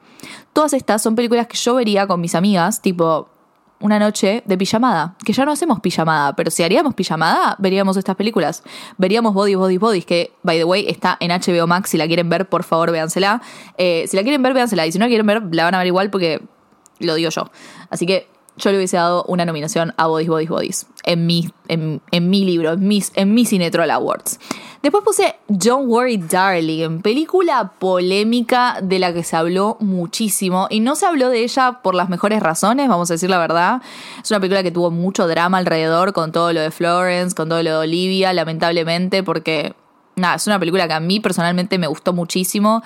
[0.52, 3.28] todas estas son películas que yo vería con mis amigas, tipo
[3.80, 8.16] una noche de pijamada, que ya no hacemos pijamada, pero si haríamos pijamada, veríamos estas
[8.16, 8.62] películas.
[8.96, 11.90] Veríamos Body, Body, Bodies, que, by the way, está en HBO Max.
[11.90, 13.42] Si la quieren ver, por favor, véansela.
[13.76, 14.86] Eh, si la quieren ver, véansela.
[14.86, 16.40] Y si no la quieren ver, la van a ver igual porque
[17.00, 17.50] lo digo yo.
[17.90, 22.00] Así que yo le hubiese dado una nominación a Bodies, Bodies, Bodies en mi, en,
[22.30, 23.46] mi libro, en mis, en mi
[23.90, 24.40] Awards.
[24.86, 30.94] Después puse Don't Worry Darling, película polémica de la que se habló muchísimo y no
[30.94, 33.82] se habló de ella por las mejores razones, vamos a decir la verdad.
[34.22, 37.64] Es una película que tuvo mucho drama alrededor con todo lo de Florence, con todo
[37.64, 39.74] lo de Olivia, lamentablemente, porque
[40.14, 42.84] nada, es una película que a mí personalmente me gustó muchísimo.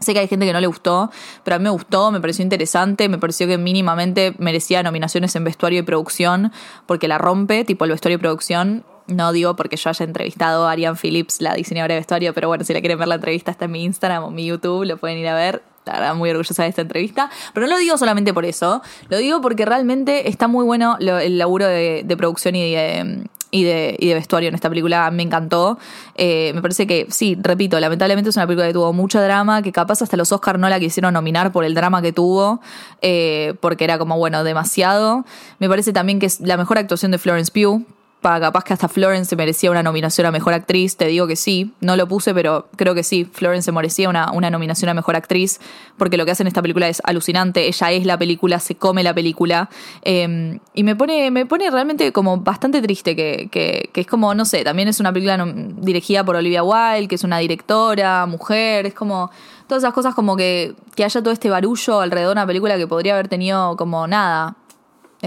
[0.00, 1.10] Sé que hay gente que no le gustó,
[1.42, 5.44] pero a mí me gustó, me pareció interesante, me pareció que mínimamente merecía nominaciones en
[5.44, 6.52] vestuario y producción,
[6.86, 8.86] porque la rompe, tipo el vestuario y producción.
[9.06, 12.64] No digo porque yo haya entrevistado a Ariane Phillips, la diseñadora de vestuario, pero bueno,
[12.64, 15.18] si la quieren ver la entrevista está en mi Instagram o mi YouTube, lo pueden
[15.18, 15.62] ir a ver.
[15.84, 17.30] La verdad, muy orgullosa de esta entrevista.
[17.52, 21.36] Pero no lo digo solamente por eso, lo digo porque realmente está muy bueno el
[21.36, 25.78] laburo de, producción y de, y de, vestuario en esta película me encantó.
[26.16, 29.70] Eh, me parece que, sí, repito, lamentablemente es una película que tuvo mucho drama, que
[29.70, 32.60] capaz hasta los Oscars no la quisieron nominar por el drama que tuvo,
[33.00, 35.24] eh, porque era como, bueno, demasiado.
[35.60, 37.84] Me parece también que es la mejor actuación de Florence Pugh.
[38.24, 41.36] Pa, capaz que hasta Florence se merecía una nominación a Mejor Actriz, te digo que
[41.36, 44.94] sí, no lo puse, pero creo que sí, Florence se merecía una, una nominación a
[44.94, 45.60] Mejor Actriz,
[45.98, 49.02] porque lo que hace en esta película es alucinante, ella es la película, se come
[49.02, 49.68] la película,
[50.00, 54.34] eh, y me pone, me pone realmente como bastante triste, que, que, que es como,
[54.34, 55.44] no sé, también es una película
[55.76, 59.30] dirigida por Olivia Wilde, que es una directora, mujer, es como
[59.66, 62.86] todas esas cosas como que, que haya todo este barullo alrededor de una película que
[62.86, 64.56] podría haber tenido como nada,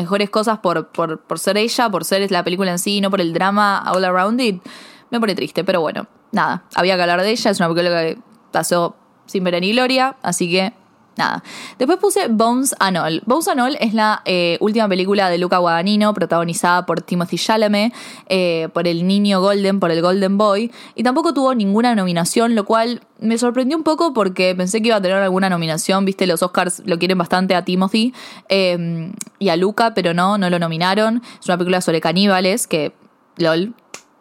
[0.01, 3.19] mejores cosas por, por, por ser ella, por ser la película en sí, no por
[3.19, 4.61] el drama all around it,
[5.09, 5.63] me pone triste.
[5.63, 8.19] Pero bueno, nada, había que hablar de ella, es una película que
[8.51, 10.73] pasó sin ver ni gloria, así que
[11.17, 11.43] nada.
[11.77, 13.21] Después puse Bones and All.
[13.25, 17.93] Bones and All es la eh, última película de Luca Guadagnino, protagonizada por Timothy Chalamet,
[18.27, 22.65] eh, por el niño Golden, por el Golden Boy, y tampoco tuvo ninguna nominación, lo
[22.65, 26.43] cual me sorprendió un poco porque pensé que iba a tener alguna nominación, viste, los
[26.43, 28.13] Oscars lo quieren bastante a Timothy
[28.49, 31.21] eh, y a Luca, pero no, no lo nominaron.
[31.39, 32.93] Es una película sobre caníbales que,
[33.37, 33.73] lol,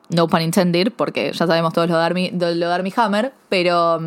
[0.08, 4.00] no pun intended, porque ya sabemos todos lo de lo Hammer, pero...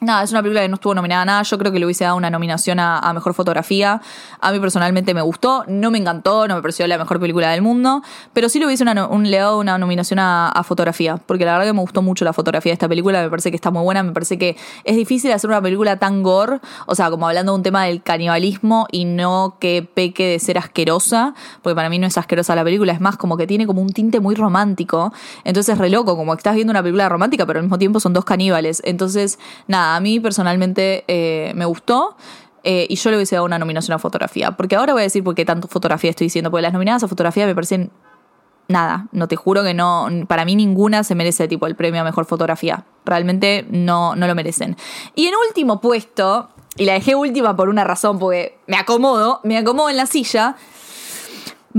[0.00, 1.42] Nada, es una película que no estuvo nominada a nada.
[1.42, 4.00] Yo creo que le hubiese dado una nominación a, mejor fotografía.
[4.40, 5.64] A mí personalmente me gustó.
[5.66, 8.02] No me encantó, no me pareció la mejor película del mundo.
[8.32, 11.16] Pero sí le hubiese dado una nominación a, fotografía.
[11.16, 13.20] Porque la verdad que me gustó mucho la fotografía de esta película.
[13.22, 14.04] Me parece que está muy buena.
[14.04, 16.60] Me parece que es difícil hacer una película tan gore.
[16.86, 20.58] O sea, como hablando de un tema del canibalismo y no que peque de ser
[20.58, 21.34] asquerosa.
[21.60, 22.92] Porque para mí no es asquerosa la película.
[22.92, 25.12] Es más, como que tiene como un tinte muy romántico.
[25.42, 26.16] Entonces es re loco.
[26.16, 28.80] Como que estás viendo una película romántica, pero al mismo tiempo son dos caníbales.
[28.84, 32.16] Entonces, nada a mí personalmente eh, me gustó.
[32.64, 34.52] Eh, y yo le hubiese dado una nominación a fotografía.
[34.52, 36.50] Porque ahora voy a decir por qué tanto fotografía estoy diciendo.
[36.50, 37.90] Porque las nominadas a fotografía me parecen
[38.68, 39.06] nada.
[39.12, 40.08] No te juro que no.
[40.26, 42.84] Para mí ninguna se merece tipo el premio a mejor fotografía.
[43.04, 44.76] Realmente no, no lo merecen.
[45.14, 49.56] Y en último puesto, y la dejé última por una razón, porque me acomodo, me
[49.56, 50.56] acomodo en la silla.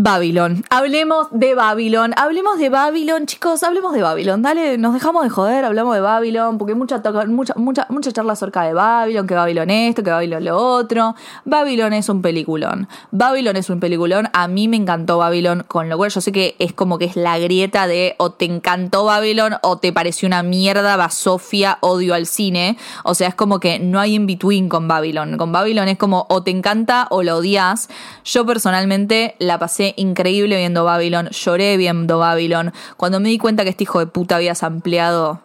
[0.01, 0.63] Babylon.
[0.69, 2.13] Hablemos de Babylon.
[2.15, 3.63] Hablemos de Babylon, chicos.
[3.63, 4.41] Hablemos de Babylon.
[4.41, 8.63] Dale, nos dejamos de joder, hablamos de Babylon, porque mucha, mucha, mucha, mucha charla acerca
[8.63, 11.15] de Babylon, que Babylon esto, que Babylon lo otro.
[11.43, 12.87] Babylon es un peliculón.
[13.11, 14.29] Babylon es un peliculón.
[14.31, 17.17] A mí me encantó Babylon, con lo cual yo sé que es como que es
[17.17, 22.25] la grieta de o te encantó Babylon o te pareció una mierda, Sofía odio al
[22.25, 22.77] cine.
[23.03, 25.35] O sea, es como que no hay in between con Babylon.
[25.35, 27.89] Con Babylon es como o te encanta o lo odias.
[28.23, 32.73] Yo personalmente la pasé increíble viendo Babylon, lloré viendo Babylon.
[32.97, 35.41] Cuando me di cuenta que este hijo de puta había sampleado,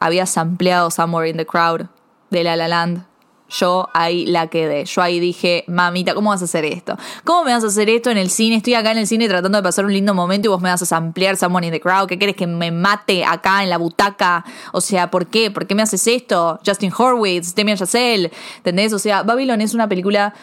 [0.00, 1.86] había sampleado Somewhere in the Crowd
[2.30, 3.04] de La La Land,
[3.52, 4.84] yo ahí la quedé.
[4.84, 6.96] Yo ahí dije, mamita, ¿cómo vas a hacer esto?
[7.24, 8.56] ¿Cómo me vas a hacer esto en el cine?
[8.56, 10.82] Estoy acá en el cine tratando de pasar un lindo momento y vos me vas
[10.82, 12.08] a samplear Someone in the Crowd.
[12.08, 14.44] ¿Qué quieres que me mate acá en la butaca?
[14.72, 15.50] O sea, ¿por qué?
[15.50, 16.58] ¿Por qué me haces esto?
[16.64, 18.92] Justin Horwitz, Demian Chazelle, ¿entendés?
[18.92, 20.34] O sea, Babylon es una película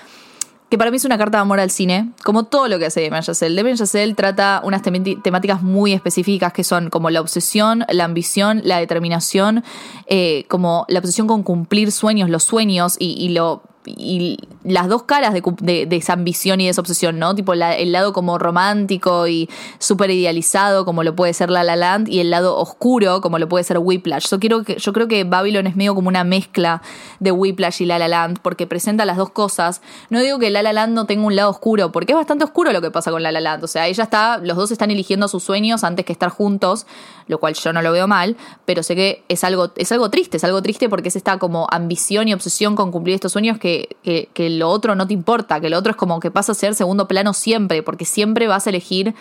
[0.69, 3.01] que para mí es una carta de amor al cine, como todo lo que hace
[3.01, 3.55] Damien Chazelle.
[3.55, 8.77] Damien Chazelle trata unas temáticas muy específicas que son como la obsesión, la ambición, la
[8.77, 9.63] determinación,
[10.07, 15.03] eh, como la obsesión con cumplir sueños, los sueños y, y lo y las dos
[15.03, 17.33] caras de, esa ambición y de esa obsesión, ¿no?
[17.35, 22.09] Tipo el lado como romántico y súper idealizado, como lo puede ser La La Land,
[22.09, 24.29] y el lado oscuro, como lo puede ser Whiplash.
[24.29, 26.81] Yo, quiero que, yo creo que Babylon es medio como una mezcla
[27.19, 29.81] de Whiplash y La La Land, porque presenta las dos cosas.
[30.09, 32.71] No digo que La La Land no tenga un lado oscuro, porque es bastante oscuro
[32.73, 33.63] lo que pasa con La La Land.
[33.63, 36.85] O sea, ella está, los dos están eligiendo sus sueños antes que estar juntos,
[37.27, 40.37] lo cual yo no lo veo mal, pero sé que es algo, es algo triste,
[40.37, 43.79] es algo triste porque es esta como ambición y obsesión con cumplir estos sueños que
[44.03, 46.75] que, lo otro no te importa, que lo otro es como que pasa a ser
[46.75, 49.13] segundo plano siempre, porque siempre vas a elegir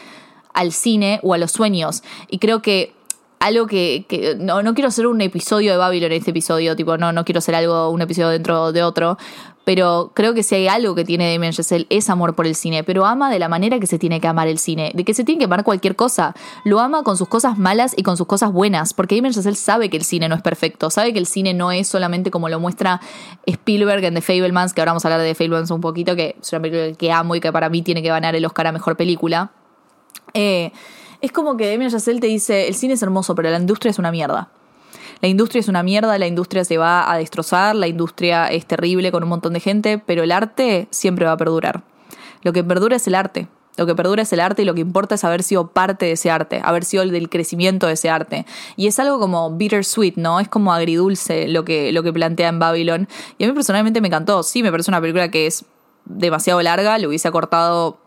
[0.54, 2.02] al cine o a los sueños.
[2.28, 2.94] Y creo que
[3.40, 7.12] algo que, no, no, quiero hacer un episodio de Babylon en este episodio, tipo, no,
[7.12, 9.18] no quiero hacer algo, un episodio dentro de otro,
[9.68, 12.84] pero creo que si hay algo que tiene Damien Chazelle es amor por el cine,
[12.84, 15.24] pero ama de la manera que se tiene que amar el cine, de que se
[15.24, 16.34] tiene que amar cualquier cosa.
[16.64, 19.90] Lo ama con sus cosas malas y con sus cosas buenas, porque Damien Chazelle sabe
[19.90, 22.58] que el cine no es perfecto, sabe que el cine no es solamente como lo
[22.58, 23.02] muestra
[23.44, 26.36] Spielberg en The Fablemans, que ahora vamos a hablar de The Fablemans un poquito, que
[26.40, 28.72] es una película que amo y que para mí tiene que ganar el Oscar a
[28.72, 29.50] Mejor Película.
[30.32, 30.72] Eh,
[31.20, 33.98] es como que Damien Chazelle te dice, el cine es hermoso, pero la industria es
[33.98, 34.48] una mierda
[35.20, 39.10] la industria es una mierda, la industria se va a destrozar, la industria es terrible
[39.10, 41.82] con un montón de gente, pero el arte siempre va a perdurar.
[42.42, 43.48] Lo que perdura es el arte.
[43.76, 46.12] Lo que perdura es el arte y lo que importa es haber sido parte de
[46.12, 48.44] ese arte, haber sido el del crecimiento de ese arte.
[48.76, 50.40] Y es algo como bittersweet, ¿no?
[50.40, 53.08] Es como agridulce lo que, lo que plantea en Babylon.
[53.38, 54.42] Y a mí personalmente me encantó.
[54.42, 55.64] Sí, me parece una película que es
[56.06, 57.98] demasiado larga, le hubiese acortado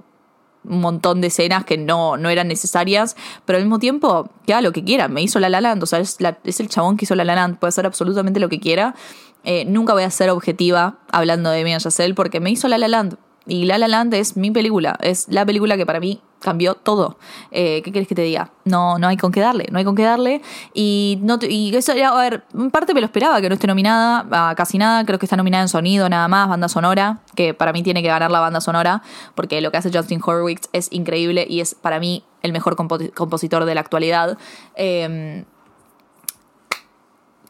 [0.63, 4.61] un montón de escenas que no, no eran necesarias, pero al mismo tiempo, que haga
[4.61, 7.05] lo que quiera, me hizo La La Land, o sea, es, es el chabón que
[7.05, 8.95] hizo La La Land, puede hacer absolutamente lo que quiera.
[9.43, 12.87] Eh, nunca voy a ser objetiva hablando de Mia Chazelle porque me hizo La La
[12.87, 13.17] Land.
[13.47, 17.17] Y La La Land es mi película, es la película que para mí cambió todo.
[17.51, 18.51] Eh, ¿Qué querés que te diga?
[18.65, 20.41] No, no hay con qué darle, no hay con qué darle.
[20.73, 24.49] Y, no y eso, a ver, en parte me lo esperaba que no esté nominada
[24.49, 25.05] a casi nada.
[25.05, 28.09] Creo que está nominada en sonido nada más, banda sonora, que para mí tiene que
[28.09, 29.01] ganar la banda sonora,
[29.35, 33.65] porque lo que hace Justin Horwitz es increíble y es para mí el mejor compositor
[33.65, 34.37] de la actualidad.
[34.75, 35.45] Eh,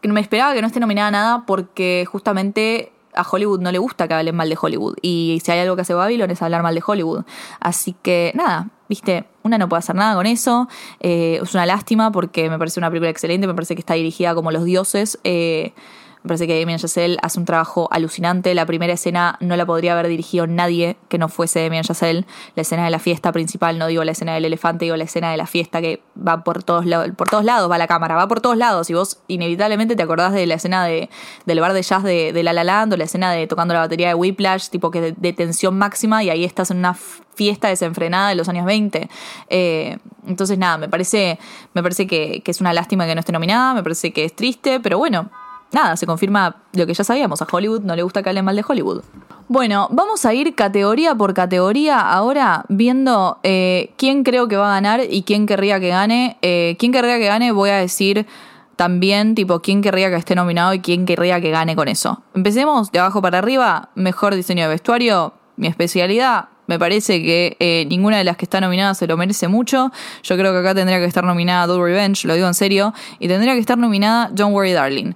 [0.04, 4.08] me esperaba que no esté nominada a nada porque justamente a Hollywood no le gusta
[4.08, 4.96] que hablen mal de Hollywood.
[5.02, 7.24] Y si hay algo que hace Babylon es hablar mal de Hollywood.
[7.60, 10.68] Así que nada, viste, una no puede hacer nada con eso.
[11.00, 14.36] Eh, es una lástima porque me parece una película excelente, me parece que está dirigida
[14.36, 15.20] como los dioses.
[15.24, 15.74] Eh,
[16.24, 18.54] me parece que Damien Chazelle hace un trabajo alucinante.
[18.54, 22.26] La primera escena no la podría haber dirigido nadie que no fuese Damien Chazelle.
[22.56, 25.32] La escena de la fiesta principal, no digo la escena del elefante, digo la escena
[25.32, 26.86] de la fiesta que va por todos,
[27.18, 28.88] por todos lados, va la cámara, va por todos lados.
[28.92, 31.10] Y vos inevitablemente te acordás de la escena de,
[31.48, 34.10] del bar de jazz de, La La Land o la escena de tocando la batería
[34.10, 38.36] de Whiplash, tipo que de, tensión máxima y ahí estás en una fiesta desenfrenada de
[38.36, 39.10] los años 20.
[39.50, 41.40] Eh, entonces, nada, me parece,
[41.74, 44.36] me parece que, que, es una lástima que no esté nominada, me parece que es
[44.36, 45.32] triste, pero bueno,
[45.72, 47.42] nada, se confirma lo que ya sabíamos.
[47.42, 49.04] A Hollywood no le gusta que hablen mal de Hollywood.
[49.48, 54.76] Bueno, vamos a ir categoría por categoría ahora viendo eh, quién creo que va a
[54.76, 56.38] ganar y quién querría que gane.
[56.42, 58.26] Eh, quién querría que gane, voy a decir
[58.78, 62.24] también, tipo, quién querría que esté nominado y quién querría que gane con eso.
[62.34, 63.90] Empecemos de abajo para arriba.
[63.96, 66.46] Mejor diseño de vestuario, mi especialidad.
[66.68, 69.92] Me parece que eh, ninguna de las que está nominada se lo merece mucho.
[70.24, 72.94] Yo creo que acá tendría que estar nominada Do Revenge, lo digo en serio.
[73.20, 75.14] Y tendría que estar nominada Don't Worry Darling.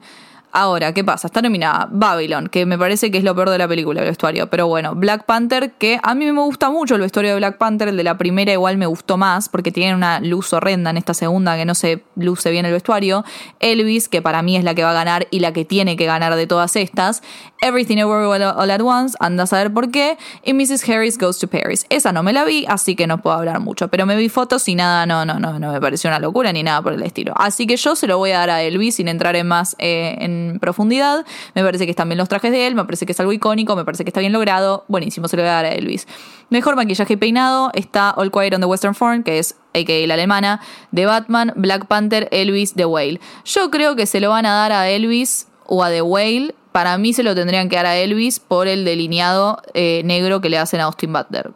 [0.58, 1.28] Ahora, ¿qué pasa?
[1.28, 4.50] Está nominada Babylon, que me parece que es lo peor de la película, el vestuario.
[4.50, 7.90] Pero bueno, Black Panther, que a mí me gusta mucho el vestuario de Black Panther,
[7.90, 11.14] el de la primera igual me gustó más, porque tiene una luz horrenda en esta
[11.14, 13.26] segunda que no se luce bien el vestuario.
[13.60, 16.06] Elvis, que para mí es la que va a ganar y la que tiene que
[16.06, 17.22] ganar de todas estas.
[17.66, 20.20] Everything Everywhere All at Once, anda a saber por qué.
[20.44, 20.88] Y Mrs.
[20.88, 21.88] Harris Goes to Paris.
[21.90, 23.88] Esa no me la vi, así que no puedo hablar mucho.
[23.88, 26.62] Pero me vi fotos y nada, no, no, no, no me pareció una locura ni
[26.62, 27.34] nada por el estilo.
[27.36, 30.16] Así que yo se lo voy a dar a Elvis sin entrar en más eh,
[30.20, 31.26] en profundidad.
[31.56, 33.76] Me parece que están bien los trajes de él, me parece que es algo icónico,
[33.76, 34.86] me parece que está bien logrado.
[34.88, 36.08] Buenísimo, se lo voy a dar a Elvis.
[36.50, 40.06] Mejor maquillaje y peinado está All Quiet on the Western Front, que es a.k.a.
[40.06, 43.20] la alemana, de Batman, Black Panther, Elvis, The Whale.
[43.44, 46.54] Yo creo que se lo van a dar a Elvis o a The Whale.
[46.76, 50.50] Para mí se lo tendrían que dar a Elvis por el delineado eh, negro que
[50.50, 51.54] le hacen a Austin Butler.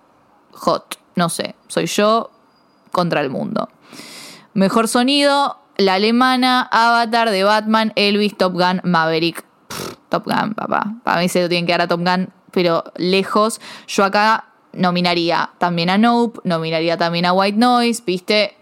[0.53, 2.31] Hot, no sé, soy yo
[2.93, 3.67] contra el mundo.
[4.53, 9.43] Mejor sonido, la alemana, Avatar de Batman, Elvis, Top Gun, Maverick.
[10.07, 10.93] Top Gun, papá.
[11.03, 13.59] Para mí se lo tienen que dar a Top Gun, pero lejos.
[13.89, 18.55] Yo acá nominaría también a Nope, nominaría también a White Noise, ¿viste?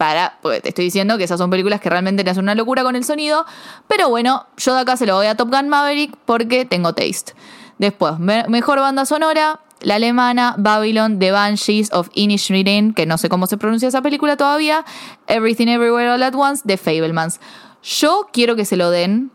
[0.00, 2.82] Para, porque te estoy diciendo que esas son películas que realmente le hacen una locura
[2.82, 3.44] con el sonido.
[3.86, 7.34] Pero bueno, yo de acá se lo voy a Top Gun Maverick porque tengo taste.
[7.76, 13.46] Después, mejor banda sonora, la alemana, Babylon, The Banshees of Inisherin, que no sé cómo
[13.46, 14.86] se pronuncia esa película todavía,
[15.26, 17.38] Everything Everywhere All at Once, The Fablemans.
[17.82, 19.30] Yo quiero que se lo den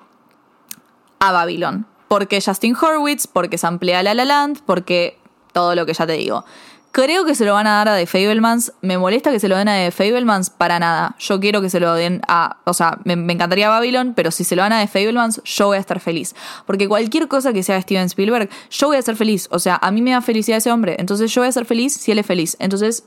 [1.19, 5.19] a Babylon, porque Justin Horwitz, porque se amplía La La Land, porque
[5.54, 6.43] todo lo que ya te digo.
[6.95, 8.71] Creo que se lo van a dar a The Fablemans.
[8.79, 11.17] Me molesta que se lo den a The Fablemans para nada.
[11.19, 12.62] Yo quiero que se lo den a.
[12.63, 15.75] O sea, me, encantaría Babylon, pero si se lo dan a The Fablemans, yo voy
[15.75, 16.36] a estar feliz.
[16.65, 19.49] Porque cualquier cosa que sea Steven Spielberg, yo voy a ser feliz.
[19.51, 20.95] O sea, a mí me da felicidad ese hombre.
[20.97, 22.55] Entonces yo voy a ser feliz si él es feliz.
[22.62, 23.03] Entonces,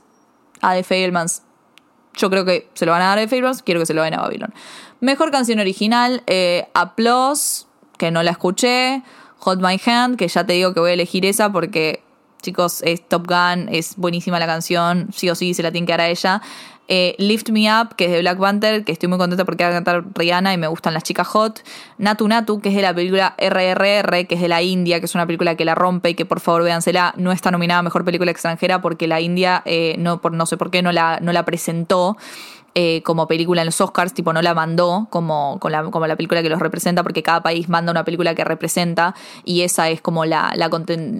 [0.61, 1.41] a The Fablemans.
[2.13, 4.03] Yo creo que se lo van a dar a The Fablemans, quiero que se lo
[4.03, 4.53] den a Babylon.
[4.99, 7.65] Mejor canción original, eh, Applause,
[7.97, 9.01] que no la escuché.
[9.39, 12.03] Hold My Hand, que ya te digo que voy a elegir esa porque
[12.41, 15.93] chicos, es Top Gun, es buenísima la canción, sí o sí se la tiene que
[15.93, 16.41] dar a ella.
[16.91, 19.69] Eh, Lift Me Up, que es de Black Panther, que estoy muy contenta porque va
[19.69, 21.61] a cantar Rihanna y me gustan las chicas hot.
[21.99, 25.13] Natu Natu, que es de la película RRR, que es de la India, que es
[25.13, 27.13] una película que la rompe y que por favor véansela.
[27.15, 30.57] No está nominada a Mejor Película Extranjera porque la India, eh, no, por, no sé
[30.57, 32.17] por qué, no la, no la presentó.
[32.75, 36.41] Eh, como película en los Oscars, tipo no la mandó como, la, como la película
[36.41, 40.25] que los representa, porque cada país manda una película que representa y esa es como
[40.25, 40.69] la, la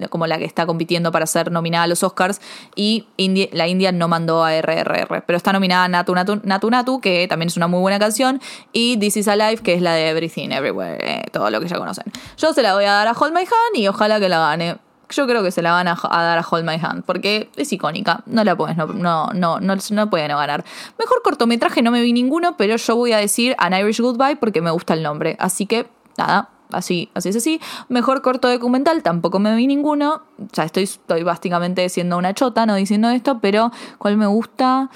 [0.08, 2.40] como la que está compitiendo para ser nominada a los Oscars
[2.76, 3.06] y
[3.52, 7.48] la India no mandó a RRR, pero está nominada Natu Natu, Natu Natu, que también
[7.48, 8.40] es una muy buena canción,
[8.72, 11.78] y This Is Alive, que es la de Everything Everywhere, eh, todo lo que ya
[11.78, 12.04] conocen.
[12.38, 14.78] Yo se la voy a dar a Hold My Hand y ojalá que la gane
[15.10, 18.22] yo creo que se la van a, dar a Hold My Hand, porque es icónica.
[18.26, 20.64] No la puedes, no, no, no, no, puede no ganar.
[20.98, 24.60] Mejor cortometraje no me vi ninguno, pero yo voy a decir An Irish Goodbye porque
[24.60, 25.36] me gusta el nombre.
[25.38, 27.60] Así que, nada, así, así es así.
[27.88, 30.22] Mejor corto documental, tampoco me vi ninguno.
[30.52, 34.90] Sea, estoy, estoy básicamente siendo una chota, no diciendo esto, pero ¿cuál me gusta?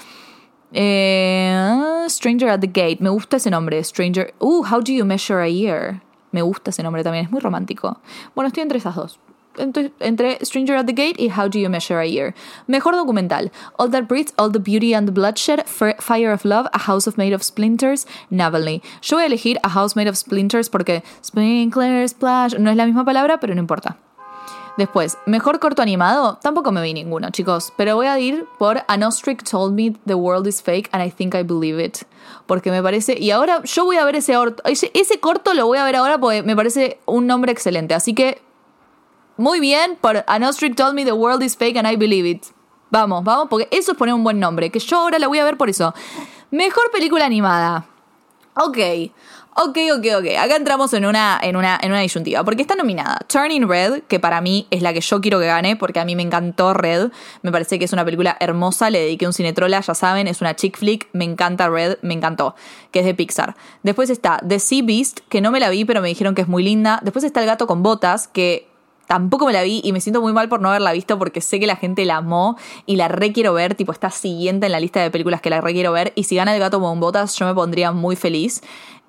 [0.71, 4.33] Eh, Stranger at the Gate, me gusta ese nombre, Stranger.
[4.39, 6.01] Uh, How do you measure a year?
[6.31, 8.01] Me gusta ese nombre también, es muy romántico.
[8.35, 9.19] Bueno, estoy entre esas dos.
[9.57, 12.33] Entre, Stranger at the Gate y How Do You Measure a Year.
[12.67, 16.79] Mejor documental: All That Breathes, All the Beauty and the Bloodshed, Fire of Love, A
[16.79, 18.81] House of Made of Splinters, Navalny.
[19.01, 22.85] Yo voy a elegir A House Made of Splinters porque Sprinkler, Splash no es la
[22.85, 23.97] misma palabra, pero no importa.
[24.77, 29.03] Después, mejor corto animado, tampoco me vi ninguno, chicos, pero voy a ir por An
[29.03, 31.99] Ostrich Told Me The World Is Fake and I Think I Believe It.
[32.45, 35.77] Porque me parece, y ahora yo voy a ver ese, ese, ese corto, lo voy
[35.77, 37.93] a ver ahora porque me parece un nombre excelente.
[37.93, 38.41] Así que,
[39.37, 42.43] muy bien, por An Ostrich Told Me The World Is Fake and I Believe It.
[42.91, 45.43] Vamos, vamos, porque eso es poner un buen nombre, que yo ahora la voy a
[45.43, 45.93] ver por eso.
[46.51, 47.85] Mejor película animada.
[48.57, 48.77] Ok,
[49.55, 50.25] ok, ok, ok.
[50.39, 52.43] Acá entramos en una, en una, en una disyuntiva.
[52.45, 55.75] Porque está nominada Turning Red, que para mí es la que yo quiero que gane,
[55.75, 57.11] porque a mí me encantó Red.
[57.41, 58.89] Me parece que es una película hermosa.
[58.89, 61.09] Le dediqué un cinetrola, ya saben, es una chick flick.
[61.11, 62.55] Me encanta Red, me encantó.
[62.91, 63.57] Que es de Pixar.
[63.83, 66.47] Después está The Sea Beast, que no me la vi, pero me dijeron que es
[66.47, 67.01] muy linda.
[67.03, 68.69] Después está El gato con botas, que
[69.07, 71.59] Tampoco me la vi y me siento muy mal por no haberla visto porque sé
[71.59, 74.79] que la gente la amó y la re quiero ver, tipo está siguiente en la
[74.79, 77.35] lista de películas que la re quiero ver y si gana el gato con botas
[77.35, 78.61] yo me pondría muy feliz.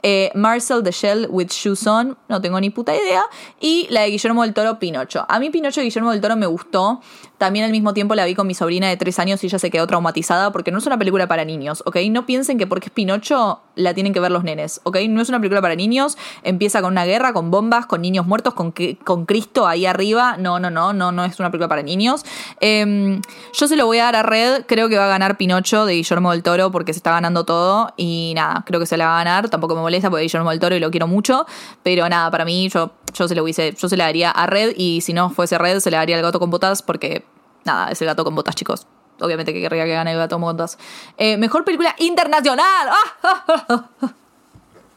[0.03, 3.24] Eh, Marcel the Shell with Shoes On, no tengo ni puta idea.
[3.61, 5.24] Y la de Guillermo del Toro, Pinocho.
[5.28, 7.01] A mí Pinocho de Guillermo del Toro me gustó.
[7.39, 9.70] También al mismo tiempo la vi con mi sobrina de 3 años y ella se
[9.70, 11.97] quedó traumatizada porque no es una película para niños, ¿ok?
[12.11, 14.97] No piensen que porque es Pinocho la tienen que ver los nenes, ¿ok?
[15.09, 16.16] No es una película para niños.
[16.43, 18.72] Empieza con una guerra, con bombas, con niños muertos, con,
[19.05, 20.37] con Cristo ahí arriba.
[20.39, 22.24] No, no, no, no, no es una película para niños.
[22.61, 23.20] Em,
[23.53, 24.64] yo se lo voy a dar a Red.
[24.66, 27.93] Creo que va a ganar Pinocho de Guillermo del Toro porque se está ganando todo.
[27.97, 29.51] Y nada, creo que se la va a ganar.
[29.51, 31.47] Tampoco me molesta porque Guillermo del Toro y lo quiero mucho.
[31.82, 34.74] Pero nada, para mí yo, yo se lo hubiese, yo se la daría a Red.
[34.76, 37.24] Y si no fuese Red, se la daría al gato con botas porque
[37.64, 38.86] nada, es el gato con botas, chicos.
[39.20, 40.78] Obviamente que querría que gane el gato con botas.
[41.16, 42.88] Eh, mejor película internacional.
[43.22, 43.88] ¡Ah!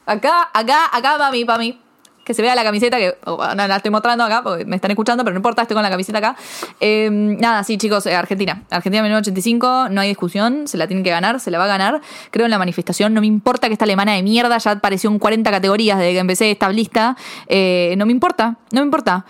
[0.06, 1.80] Acá, acá, acá, mami, mami.
[2.30, 5.34] Que se vea la camiseta, que la estoy mostrando acá porque me están escuchando, pero
[5.34, 6.36] no importa, estoy con la camiseta acá.
[6.80, 8.62] Eh, nada, sí, chicos, eh, Argentina.
[8.70, 12.02] Argentina 1985, no hay discusión, se la tienen que ganar, se la va a ganar.
[12.30, 15.18] Creo en la manifestación, no me importa que esta alemana de mierda ya apareció en
[15.18, 17.18] 40 categorías desde que empecé esta lista.
[17.48, 19.26] Eh, no me importa, no me importa.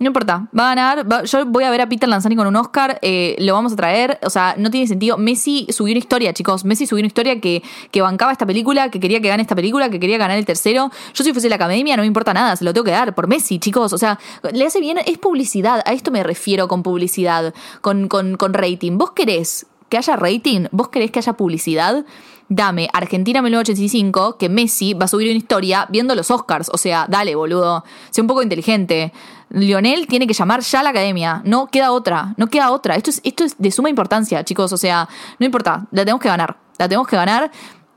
[0.00, 1.24] No importa, va a ganar.
[1.24, 4.18] yo voy a ver a Peter Lanzani con un Oscar, eh, lo vamos a traer.
[4.22, 5.16] O sea, no tiene sentido.
[5.18, 6.64] Messi subió una historia, chicos.
[6.64, 9.88] Messi subió una historia que, que bancaba esta película, que quería que gane esta película,
[9.90, 10.90] que quería ganar el tercero.
[11.14, 13.28] Yo si fuese la academia no me importa nada, se lo tengo que dar por
[13.28, 13.92] Messi, chicos.
[13.92, 14.18] O sea,
[14.52, 15.80] le hace bien, es publicidad.
[15.86, 18.98] A esto me refiero con publicidad, con, con, con rating.
[18.98, 20.66] ¿Vos querés que haya rating?
[20.72, 22.04] ¿Vos querés que haya publicidad?
[22.48, 26.70] Dame Argentina 1985, que Messi va a subir una historia viendo los Oscars.
[26.72, 27.84] O sea, dale, boludo.
[28.10, 29.12] Sé un poco inteligente.
[29.48, 31.40] Lionel tiene que llamar ya a la academia.
[31.44, 32.34] No queda otra.
[32.36, 32.96] No queda otra.
[32.96, 34.72] Esto es, esto es de suma importancia, chicos.
[34.72, 35.86] O sea, no importa.
[35.90, 36.56] La tenemos que ganar.
[36.78, 37.50] La tenemos que ganar.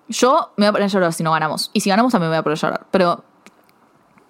[0.08, 1.70] Yo me voy a poner a llorar si no ganamos.
[1.74, 2.88] Y si ganamos también me voy a poner a llorar.
[2.92, 3.24] Pero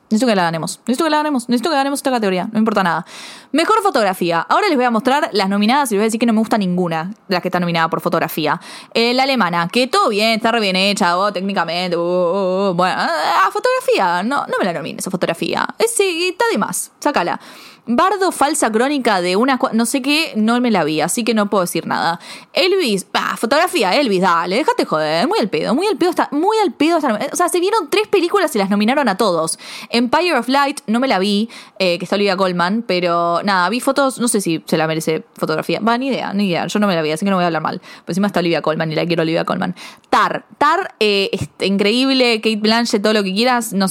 [0.09, 0.79] Necesito que la ganemos.
[0.85, 1.49] Necesito que la ganemos.
[1.49, 2.47] Necesito que ganemos esta categoría.
[2.51, 3.05] No importa nada.
[3.51, 4.39] Mejor fotografía.
[4.39, 6.39] Ahora les voy a mostrar las nominadas y les voy a decir que no me
[6.39, 8.59] gusta ninguna de las que está nominada por fotografía.
[8.93, 11.97] Eh, la alemana, que todo bien, está re bien hecha, oh, técnicamente.
[11.99, 12.73] oh.
[12.75, 14.23] Bueno, ah, fotografía.
[14.23, 15.67] No, no me la nomines esa fotografía.
[15.77, 16.91] Es, sí, está de más.
[16.99, 17.39] Sácala.
[17.87, 19.59] Bardo, falsa crónica de una...
[19.73, 22.19] No sé qué, no me la vi, así que no puedo decir nada.
[22.53, 26.57] Elvis, ah, fotografía, Elvis, dale, déjate joder, muy al pedo, muy al pedo está, muy
[26.57, 29.57] al pedo está, O sea, se vieron tres películas y las nominaron a todos.
[29.89, 33.79] Empire of Light, no me la vi, eh, que está Olivia Colman, pero nada, vi
[33.79, 35.79] fotos, no sé si se la merece fotografía.
[35.79, 37.47] Va, ni idea, ni idea, yo no me la vi, así que no voy a
[37.47, 37.79] hablar mal.
[37.79, 39.75] Pues encima está Olivia Colman y la quiero Olivia Colman.
[40.09, 43.87] Tar, Tar, eh, este, increíble, Kate Blanchett, todo lo que quieras, no,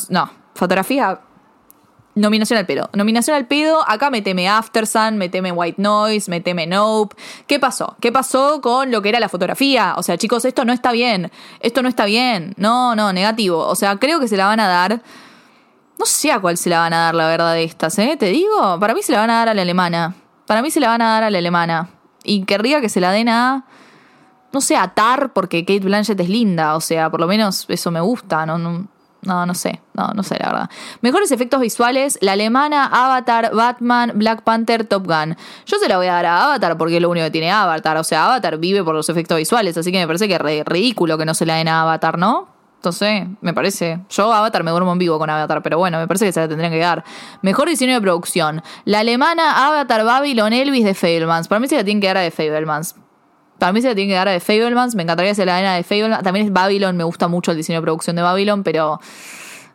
[0.55, 1.21] fotografía,
[2.17, 2.89] Nominación al pedo.
[2.95, 3.85] Nominación al pedo.
[3.87, 7.15] Acá meteme After Sun, meteme White Noise, meteme Nope.
[7.47, 7.95] ¿Qué pasó?
[8.01, 9.95] ¿Qué pasó con lo que era la fotografía?
[9.99, 11.31] O sea, chicos, esto no está bien.
[11.61, 12.55] Esto no está bien.
[12.57, 13.59] No, no, negativo.
[13.59, 15.03] O sea, creo que se la van a dar.
[15.99, 18.17] No sé a cuál se la van a dar, la verdad, de estas, ¿eh?
[18.19, 20.15] Te digo, para mí se la van a dar a la alemana.
[20.47, 21.91] Para mí se la van a dar a la alemana.
[22.25, 23.67] Y querría que se la den a.
[24.53, 26.77] No sé, a Tar, porque Kate Blanchett es linda.
[26.77, 28.47] O sea, por lo menos eso me gusta.
[28.47, 28.89] No, no,
[29.27, 29.81] no, no sé.
[29.95, 30.71] No, no sé, la verdad.
[31.01, 35.37] Mejores efectos visuales: la alemana, Avatar, Batman, Black Panther, Top Gun.
[35.67, 37.97] Yo se la voy a dar a Avatar porque es lo único que tiene Avatar.
[37.97, 39.77] O sea, Avatar vive por los efectos visuales.
[39.77, 42.49] Así que me parece que es ridículo que no se la den a Avatar, ¿no?
[42.77, 44.01] Entonces, me parece.
[44.11, 46.49] Yo Avatar me duermo en vivo con Avatar, pero bueno, me parece que se la
[46.49, 47.05] tendrían que dar.
[47.43, 48.63] Mejor diseño de producción.
[48.85, 51.49] La alemana, Avatar, Babylon, Elvis de Fablemans.
[51.49, 52.95] Para mí se la tienen que dar a de Fablemans.
[53.73, 54.95] Mí se la tienen que dar a de Fablemans.
[54.95, 56.23] Me encantaría que la den a de Fablemans.
[56.23, 59.01] También es Babylon, me gusta mucho el diseño de producción de Babylon, pero.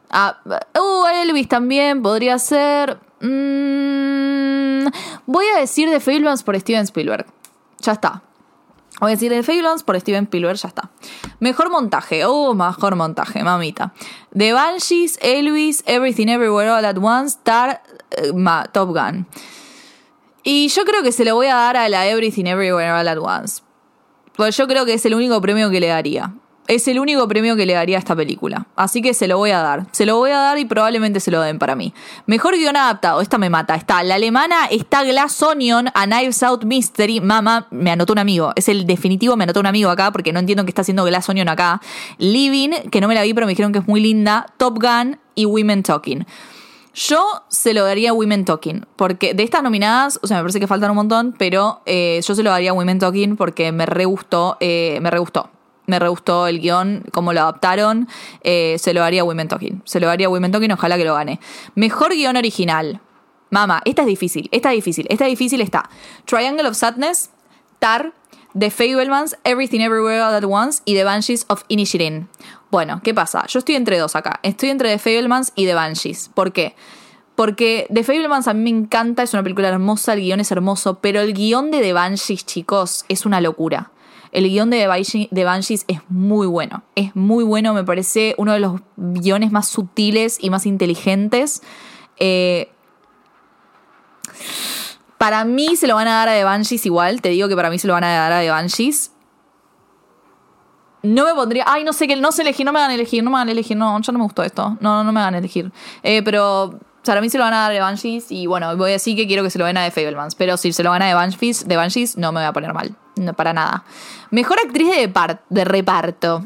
[0.09, 2.99] Ah, uh, Elvis también podría ser.
[3.21, 4.87] Mm,
[5.25, 7.25] voy a decir de Fablemans por Steven Spielberg.
[7.79, 8.21] Ya está.
[9.01, 10.91] Voy a decir de Fablemans por Steven Spielberg, ya está.
[11.39, 12.23] Mejor montaje.
[12.23, 13.93] Oh, mejor montaje, mamita.
[14.37, 18.31] The Banshees, Elvis, Everything Everywhere All at Once, Tar, eh,
[18.71, 19.25] Top Gun.
[20.43, 23.17] Y yo creo que se lo voy a dar a la Everything Everywhere All at
[23.17, 23.63] Once.
[24.35, 26.33] Pues yo creo que es el único premio que le daría.
[26.67, 28.67] Es el único premio que le daría a esta película.
[28.75, 29.87] Así que se lo voy a dar.
[29.91, 31.93] Se lo voy a dar y probablemente se lo den para mí.
[32.27, 33.19] Mejor guion adaptado.
[33.19, 33.75] Esta me mata.
[33.75, 37.19] Está la alemana, está Glass Onion, A Knives Out Mystery.
[37.19, 38.53] Mamá, me anotó un amigo.
[38.55, 41.27] Es el definitivo, me anotó un amigo acá porque no entiendo qué está haciendo Glass
[41.27, 41.81] Onion acá.
[42.19, 44.45] Living, que no me la vi pero me dijeron que es muy linda.
[44.57, 46.25] Top Gun y Women Talking.
[46.93, 50.59] Yo se lo daría a Women Talking, porque de estas nominadas, o sea, me parece
[50.59, 53.85] que faltan un montón, pero eh, yo se lo daría a Women Talking porque me
[53.85, 55.49] re gustó, eh, me re gustó.
[55.87, 58.07] Me re gustó el guion, cómo lo adaptaron.
[58.43, 59.81] eh, se lo daría a Women Talking.
[59.85, 61.39] Se lo daría a Women Talking, ojalá que lo gane.
[61.75, 63.01] Mejor guion original.
[63.49, 65.89] Mama, esta es difícil, esta es difícil, esta es difícil está.
[66.25, 67.31] Triangle of Sadness,
[67.79, 68.13] Tar,
[68.57, 72.29] The Fablemans, Everything Everywhere All at Once y The Banshees of Inishirin.
[72.71, 73.45] Bueno, ¿qué pasa?
[73.47, 74.39] Yo estoy entre dos acá.
[74.43, 76.29] Estoy entre The Fablemans y The Banshees.
[76.33, 76.75] ¿Por qué?
[77.35, 80.99] Porque The Fablemans a mí me encanta, es una película hermosa, el guion es hermoso,
[80.99, 83.91] pero el guion de The Banshees, chicos, es una locura.
[84.31, 86.83] El guion de The Banshee- The Banshees es muy bueno.
[86.95, 91.61] Es muy bueno, me parece uno de los guiones más sutiles y más inteligentes.
[92.17, 92.71] Eh,
[95.17, 97.21] para mí se lo van a dar a The Banshees igual.
[97.21, 99.10] Te digo que para mí se lo van a dar a The Banshees.
[101.03, 101.65] No me pondría.
[101.67, 102.15] Ay, no sé qué.
[102.15, 102.65] No sé elegir.
[102.65, 103.23] No me hagan elegir.
[103.23, 103.77] No me hagan elegir.
[103.77, 104.77] No, ya no me gustó esto.
[104.79, 105.71] No, no me hagan elegir.
[106.03, 106.79] Eh, pero.
[107.03, 108.31] Para mí se lo van a dar a The Banshees.
[108.31, 110.35] Y bueno, voy a que quiero que se lo den a The Fablemans.
[110.35, 112.73] Pero si se lo van a The Banshees, The Banshees no me voy a poner
[112.73, 112.95] mal.
[113.15, 113.83] No, para nada.
[114.29, 116.45] Mejor actriz de, de reparto.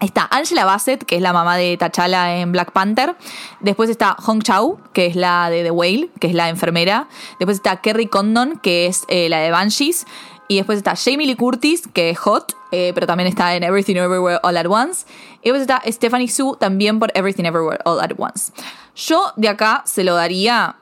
[0.00, 3.16] Está Angela Bassett, que es la mamá de T'Challa en Black Panther.
[3.60, 7.06] Después está Hong Chau, que es la de The Whale, que es la enfermera.
[7.38, 10.06] Después está Kerry Condon, que es eh, la de Banshees.
[10.50, 13.94] Y después está Jamie Lee Curtis, que es Hot, eh, pero también está en Everything
[13.94, 15.06] Everywhere All at Once.
[15.42, 18.52] Y después está Stephanie Su, también por Everything Everywhere All at Once.
[18.96, 20.74] Yo de acá se lo daría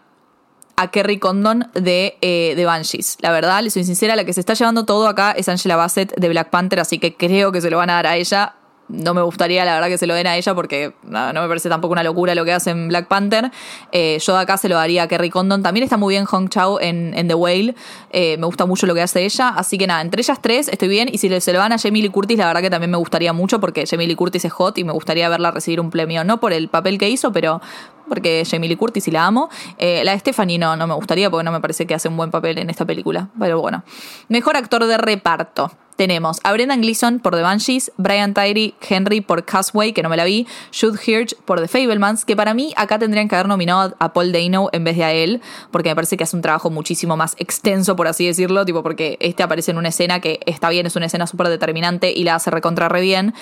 [0.76, 3.18] a Kerry Condon de, eh, de Banshees.
[3.20, 6.14] La verdad, le soy sincera, la que se está llevando todo acá es Angela Bassett
[6.16, 8.54] de Black Panther, así que creo que se lo van a dar a ella.
[8.88, 11.48] No me gustaría, la verdad, que se lo den a ella porque no, no me
[11.48, 13.50] parece tampoco una locura lo que hace en Black Panther.
[13.92, 15.62] Eh, yo de acá se lo daría a Kerry Condon.
[15.62, 17.74] También está muy bien Hong Chao en, en The Whale.
[18.10, 19.50] Eh, me gusta mucho lo que hace ella.
[19.50, 21.08] Así que nada, entre ellas tres estoy bien.
[21.12, 23.32] Y si se lo dan a Jamie Lee Curtis, la verdad que también me gustaría
[23.32, 26.24] mucho porque Jamie Lee Curtis es hot y me gustaría verla recibir un premio.
[26.24, 27.60] No por el papel que hizo, pero
[28.08, 29.48] porque Jamie Lee Curtis y la amo.
[29.78, 32.16] Eh, la de Stephanie no, no me gustaría porque no me parece que hace un
[32.16, 33.28] buen papel en esta película.
[33.38, 33.84] Pero bueno.
[34.28, 35.70] Mejor actor de reparto.
[35.98, 40.16] Tenemos a Brendan Gleeson por The Banshees, Brian Tyree Henry por Casway, que no me
[40.16, 43.96] la vi, Jude Hirsch por The Fablemans, que para mí acá tendrían que haber nominado
[43.98, 45.42] a Paul Dano en vez de a él,
[45.72, 49.18] porque me parece que hace un trabajo muchísimo más extenso, por así decirlo, tipo porque
[49.18, 52.36] este aparece en una escena que está bien, es una escena súper determinante y la
[52.36, 53.34] hace recontra re bien.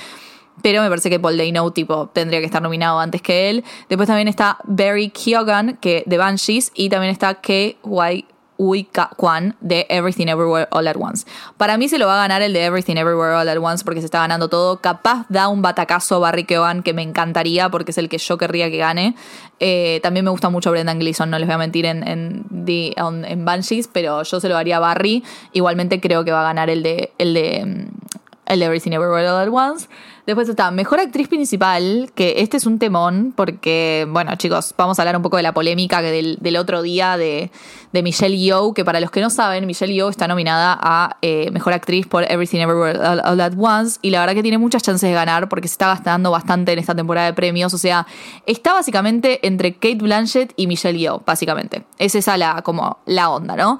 [0.62, 3.64] Pero me parece que Paul Dano, tipo, tendría que estar nominado antes que él.
[3.88, 8.26] Después también está Barry Keoghan, que de Banshees, y también está K.Y.
[8.59, 11.26] Ui Kwan de Everything Everywhere All at Once.
[11.57, 14.00] Para mí se lo va a ganar el de Everything Everywhere All at Once porque
[14.00, 14.80] se está ganando todo.
[14.80, 18.70] Capaz da un batacazo Barry Keoghan que me encantaría porque es el que yo querría
[18.70, 19.14] que gane.
[19.59, 23.88] Eh, también me gusta mucho Brendan Gleeson, no les voy a mentir en, en, Banshees,
[23.88, 25.24] pero yo se lo daría a Barry.
[25.52, 28.05] Igualmente creo que va a ganar el de, el de, mm,
[28.47, 29.88] el Everything Everywhere All at Once.
[30.26, 35.03] Después está Mejor Actriz Principal, que este es un temón, porque, bueno, chicos, vamos a
[35.03, 37.53] hablar un poco de la polémica del, del otro día de,
[37.92, 41.72] Michelle Yeoh, que para los que no saben, Michelle Yeoh está nominada a eh, Mejor
[41.72, 45.09] Actriz por Everything Everywhere All, All at Once, y la verdad que tiene muchas chances
[45.09, 48.07] de ganar, porque se está gastando bastante en esta temporada de premios, o sea,
[48.47, 51.86] está básicamente entre Kate Blanchett y Michelle Yeoh, básicamente.
[51.99, 53.78] Es esa la, como, la onda, ¿no?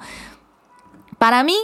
[1.17, 1.57] Para mí,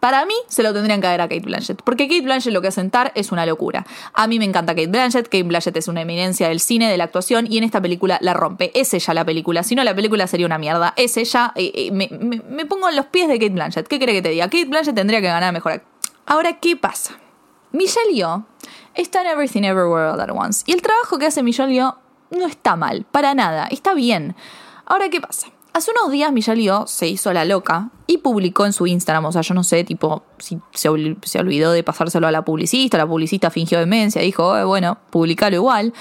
[0.00, 1.82] para mí se lo tendrían que dar a Kate Blanchett.
[1.82, 3.86] Porque Kate Blanchett lo que hace en Tar es una locura.
[4.14, 5.26] A mí me encanta Kate Blanchett.
[5.26, 7.46] Kate Blanchett es una eminencia del cine, de la actuación.
[7.50, 8.72] Y en esta película la rompe.
[8.78, 9.62] Es ella la película.
[9.62, 10.94] Si no, la película sería una mierda.
[10.96, 11.52] Es ella.
[11.54, 13.86] eh, eh, me, pongo en los pies de Kate Blanchett.
[13.86, 14.46] ¿Qué cree que te diga?
[14.46, 15.82] Kate Blanchett tendría que ganar mejor.
[16.24, 17.18] Ahora, ¿qué pasa?
[17.72, 18.44] Michelle Yeoh
[18.94, 20.64] está en Everything Everywhere All at Once.
[20.66, 21.94] Y el trabajo que hace Michelle Yeoh
[22.30, 23.04] no está mal.
[23.10, 23.66] Para nada.
[23.70, 24.34] Está bien.
[24.86, 25.48] Ahora, ¿qué pasa?
[25.72, 29.32] Hace unos días Michelle Yeoh se hizo la loca y publicó en su Instagram, o
[29.32, 30.88] sea, yo no sé, tipo, si se,
[31.22, 35.54] se olvidó de pasárselo a la publicista, la publicista fingió demencia, dijo, "Eh, bueno, publicalo
[35.54, 35.94] igual.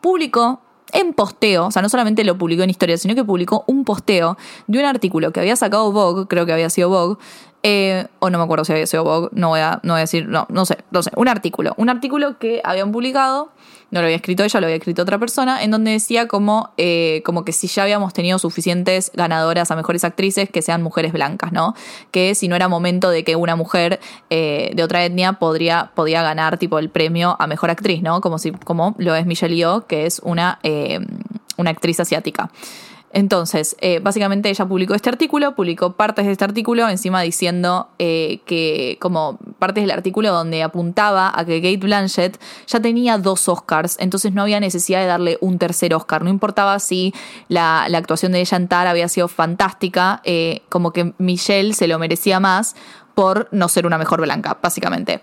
[0.00, 0.62] Publicó
[0.92, 4.36] en posteo, o sea, no solamente lo publicó en historia, sino que publicó un posteo
[4.66, 7.16] de un artículo que había sacado Vogue, creo que había sido Vogue,
[7.62, 10.00] eh, o no me acuerdo si había sido Vogue, no voy, a, no voy a
[10.00, 13.50] decir, no, no sé, no sé, un artículo, un artículo que habían publicado,
[13.90, 17.22] no lo había escrito ella, lo había escrito otra persona, en donde decía como, eh,
[17.24, 21.52] como que si ya habíamos tenido suficientes ganadoras a mejores actrices, que sean mujeres blancas,
[21.52, 21.74] ¿no?
[22.10, 24.00] Que si no era momento de que una mujer
[24.30, 28.20] eh, de otra etnia podría, podía ganar tipo el premio a mejor actriz, ¿no?
[28.20, 31.00] Como, si, como lo es Michelle Yeoh, que es una, eh,
[31.56, 32.50] una actriz asiática.
[33.12, 38.40] Entonces, eh, básicamente ella publicó este artículo, publicó partes de este artículo, encima diciendo eh,
[38.46, 43.96] que, como partes del artículo donde apuntaba a que Kate Blanchett ya tenía dos Oscars,
[43.98, 46.22] entonces no había necesidad de darle un tercer Oscar.
[46.22, 47.12] No importaba si
[47.48, 51.98] la, actuación de ella en Tar había sido fantástica, eh, como que Michelle se lo
[51.98, 52.76] merecía más
[53.16, 55.20] por no ser una mejor blanca, básicamente.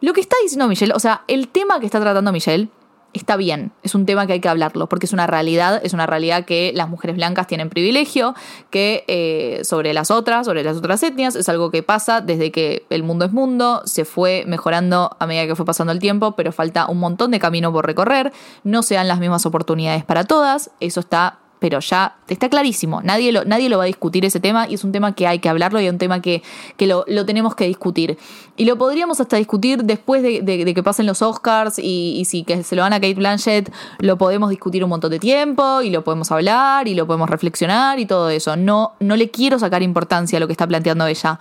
[0.00, 2.68] Lo que está diciendo Michelle, o sea, el tema que está tratando Michelle
[3.16, 6.06] está bien, es un tema que hay que hablarlo, porque es una realidad, es una
[6.06, 8.34] realidad que las mujeres blancas tienen privilegio,
[8.70, 12.86] que eh, sobre las otras, sobre las otras etnias, es algo que pasa desde que
[12.90, 16.52] el mundo es mundo, se fue mejorando a medida que fue pasando el tiempo, pero
[16.52, 18.32] falta un montón de camino por recorrer,
[18.64, 23.32] no se dan las mismas oportunidades para todas, eso está pero ya está clarísimo, nadie
[23.32, 25.48] lo, nadie lo va a discutir ese tema y es un tema que hay que
[25.48, 26.42] hablarlo y es un tema que,
[26.78, 28.18] lo, tenemos que discutir.
[28.56, 32.76] Y lo podríamos hasta discutir después de, que pasen los Oscars y, si que se
[32.76, 36.30] lo van a Kate Blanchett, lo podemos discutir un montón de tiempo y lo podemos
[36.30, 38.56] hablar y lo podemos reflexionar y todo eso.
[38.56, 41.38] No, no le quiero sacar importancia a lo que está planteando ella.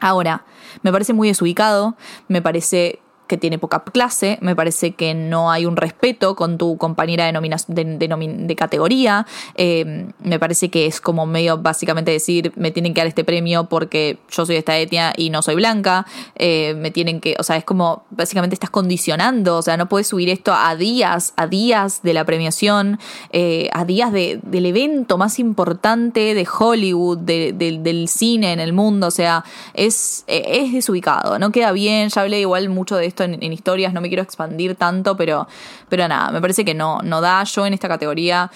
[0.00, 0.44] Ahora,
[0.82, 1.96] me parece muy desubicado,
[2.28, 6.76] me parece que tiene poca clase, me parece que no hay un respeto con tu
[6.78, 12.94] compañera de, de, categoría, eh, me parece que es como medio básicamente decir, me tienen
[12.94, 16.74] que dar este premio porque yo soy de esta etnia y no soy blanca, eh,
[16.78, 20.30] me tienen que, o sea, es como básicamente estás condicionando, o sea, no puedes subir
[20.30, 22.98] esto a días, a días de la premiación,
[23.30, 29.10] eh, a días del evento más importante de Hollywood, del cine en el mundo, o
[29.10, 33.92] sea, es, es desubicado, no queda bien, ya hablé igual mucho de esto en, historias,
[33.92, 35.48] no me quiero expandir tanto, pero,
[35.88, 38.50] pero nada, me parece que no, no da yo en esta categoría.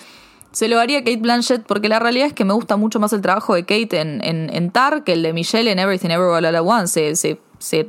[0.53, 3.23] Se lo haría Kate Blanchett porque la realidad es que me gusta mucho más el
[3.23, 6.63] trabajo de Kate en, en, Tar que el de Michelle en Everything Everywhere All At
[6.63, 7.17] Once.
[7.59, 7.89] Se,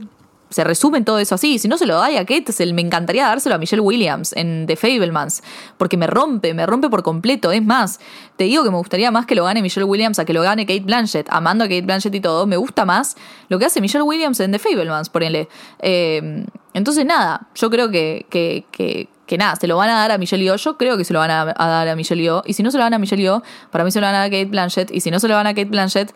[0.64, 1.58] resume todo eso así.
[1.58, 4.76] Si no se lo da a Kate, me encantaría dárselo a Michelle Williams en The
[4.76, 5.42] Fablemans.
[5.78, 7.52] Porque me rompe, me rompe por completo.
[7.52, 8.00] Es más,
[8.36, 10.66] te digo que me gustaría más que lo gane Michelle Williams a que lo gane
[10.66, 11.28] Kate Blanchett.
[11.30, 13.16] Amando a Kate Blanchett y todo, me gusta más
[13.50, 18.26] lo que hace Michelle Williams en The Fablemans, por Eh, entonces, nada, yo creo que,
[18.30, 20.58] que, que, que, nada, se lo van a dar a Michelle Yeoh.
[20.58, 22.42] Yo creo que se lo van a, dar a Michelle Yeoh.
[22.46, 24.20] Y si no se lo van a Michelle Yeoh, para mí se lo van a
[24.20, 24.92] dar a Kate Blanchett.
[24.92, 26.14] Y si no se lo van a Kate Blanchett,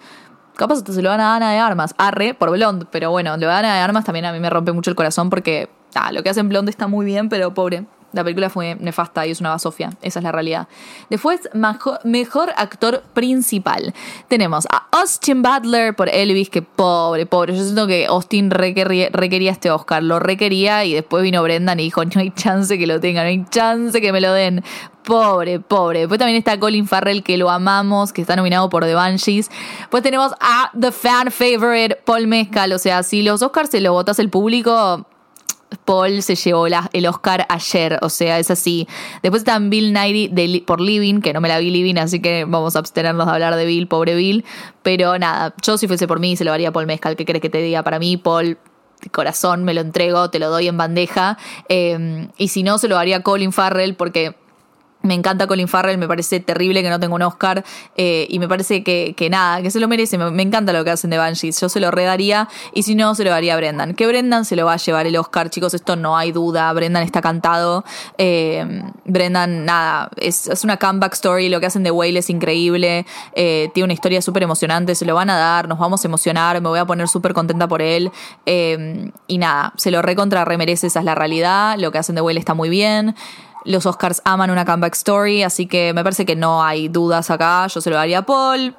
[0.57, 1.93] capaz se lo van a Ana de Armas.
[1.97, 2.85] Arre, por Blonde.
[2.91, 4.95] Pero bueno, le van a Ana de Armas también a mí me rompe mucho el
[4.95, 7.85] corazón porque ah, lo que hacen Blonde está muy bien, pero pobre.
[8.17, 9.91] La película fue nefasta y es una basofia.
[10.01, 10.67] Esa es la realidad.
[11.09, 13.93] Después, mejor, actor principal.
[14.27, 17.55] Tenemos a Austin Butler por Elvis, que pobre, pobre.
[17.55, 20.03] Yo siento que Austin requería, este Oscar.
[20.03, 23.29] Lo requería y después vino Brendan y dijo: No hay chance que lo tenga, no
[23.29, 24.63] hay chance que me lo den.
[25.03, 25.99] Pobre, pobre.
[25.99, 29.49] Después también está Colin Farrell, que lo amamos, que está nominado por The Banshees.
[29.89, 32.73] Pues tenemos a The Fan Favorite, Paul Mescal.
[32.73, 35.05] O sea, si los Oscars se los votas el público
[35.85, 38.87] Paul se llevó el Oscar ayer, o sea, es así.
[39.21, 42.75] Después está Bill Nighy por Living, que no me la vi Living, así que vamos
[42.75, 44.45] a abstenernos de hablar de Bill, pobre Bill.
[44.81, 47.49] Pero nada, yo si fuese por mí se lo haría Paul Mezcal, ¿qué crees que
[47.49, 47.83] te diga?
[47.83, 48.57] Para mí, Paul,
[49.11, 51.37] corazón, me lo entrego, te lo doy en bandeja.
[51.69, 54.35] Eh, y si no, se lo haría Colin Farrell, porque
[55.07, 57.63] me encanta Colin Farrell, me parece terrible que no tenga un Oscar
[57.95, 61.09] eh, y me parece que, nada, que se lo merece, me, encanta lo que hacen
[61.09, 64.05] de Banshees, yo se lo redaría y si no se lo daría a Brendan, que
[64.05, 67.21] Brendan se lo va a llevar el Oscar, chicos, esto no hay duda, Brendan está
[67.21, 67.83] cantado,
[68.17, 73.69] eh, Brendan, nada, es, una comeback story, lo que hacen de Whale es increíble, eh,
[73.73, 76.69] tiene una historia súper emocionante, se lo van a dar, nos vamos a emocionar, me
[76.69, 78.11] voy a poner súper contenta por él.
[78.45, 82.39] Y nada, se lo recontra remerece, esa es la realidad, lo que hacen de Whale
[82.39, 83.15] está muy bien.
[83.67, 87.67] Los Oscars aman una comeback story, así que me parece que no hay dudas acá.
[87.67, 88.73] Yo se lo daría a Paul.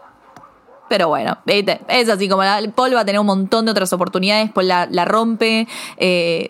[0.88, 2.42] Pero bueno, es así como
[2.74, 6.48] Paul va a tener un montón de otras oportunidades, Paul la, rompe, eh,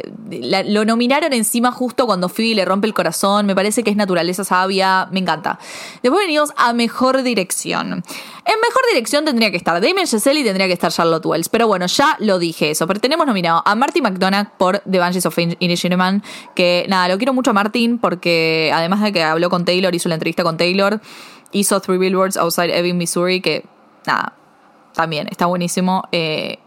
[0.67, 4.45] lo nominaron encima justo cuando Phoebe le rompe el corazón, me parece que es naturaleza
[4.45, 5.59] sabia, me encanta.
[6.03, 7.89] Después venimos a Mejor Dirección.
[7.91, 11.67] En Mejor Dirección tendría que estar Damien Chazelle y tendría que estar Charlotte Wells, pero
[11.67, 15.37] bueno, ya lo dije eso, pero tenemos nominado a Martin McDonagh por The Banshees of
[15.39, 16.23] Inisherin,
[16.55, 20.09] que nada, lo quiero mucho a Martin porque además de que habló con Taylor, hizo
[20.09, 21.01] la entrevista con Taylor,
[21.53, 23.65] hizo Three Billboards Outside Ebbing, Missouri, que
[24.07, 24.33] nada,
[24.95, 26.05] también está buenísimo.
[26.13, 26.59] Eh,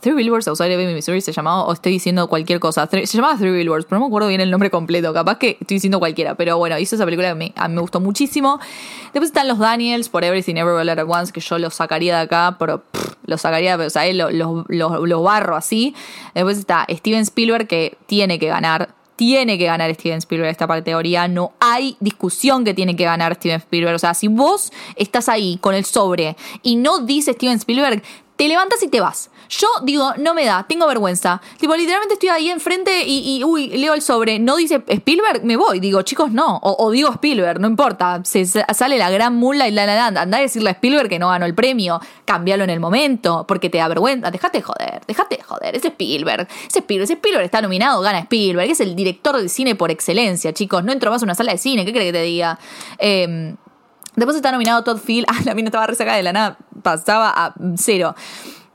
[0.00, 2.88] Three Billboards Outside of Missouri se llamaba, o estoy diciendo cualquier cosa.
[2.90, 5.12] Se llamaba Three Billboards, pero no me acuerdo bien el nombre completo.
[5.12, 8.00] Capaz que estoy diciendo cualquiera, pero bueno, hizo esa película que a mí me gustó
[8.00, 8.60] muchísimo.
[9.12, 12.22] Después están los Daniels por Everything Everywhere All At Once, que yo los sacaría de
[12.22, 12.82] acá, pero
[13.26, 15.94] los sacaría, o sea, los lo, lo, barro así.
[16.34, 21.28] Después está Steven Spielberg, que tiene que ganar tiene que ganar Steven Spielberg esta categoría.
[21.28, 23.96] No hay discusión que tiene que ganar Steven Spielberg.
[23.96, 28.02] O sea, si vos estás ahí con el sobre y no dice Steven Spielberg,
[28.40, 29.30] te levantas y te vas.
[29.50, 31.42] Yo digo, no me da, tengo vergüenza.
[31.58, 35.58] Tipo, literalmente estoy ahí enfrente y, y uy, leo el sobre, no dice Spielberg, me
[35.58, 35.78] voy.
[35.78, 36.58] Digo, chicos, no.
[36.62, 38.22] O, digo Spielberg, no importa.
[38.24, 40.22] Se, sale la gran mula y la la la.
[40.22, 42.00] Anda a decirle a Spielberg que no ganó el premio.
[42.24, 44.30] Cámbialo en el momento, porque te da vergüenza.
[44.30, 45.76] Dejate de joder, dejate de joder.
[45.76, 46.48] Es Spielberg.
[46.66, 47.04] Es Spielberg.
[47.04, 48.70] Ese Spielberg está nominado, gana Spielberg.
[48.70, 50.82] Es el director de cine por excelencia, chicos.
[50.82, 52.58] No entro más a una sala de cine, ¿qué crees que te diga?
[52.98, 53.54] Eh,
[54.16, 55.26] Después está nominado Todd Field.
[55.30, 56.58] Ah, la mina estaba resacada de la nada.
[56.82, 58.14] Pasaba a cero.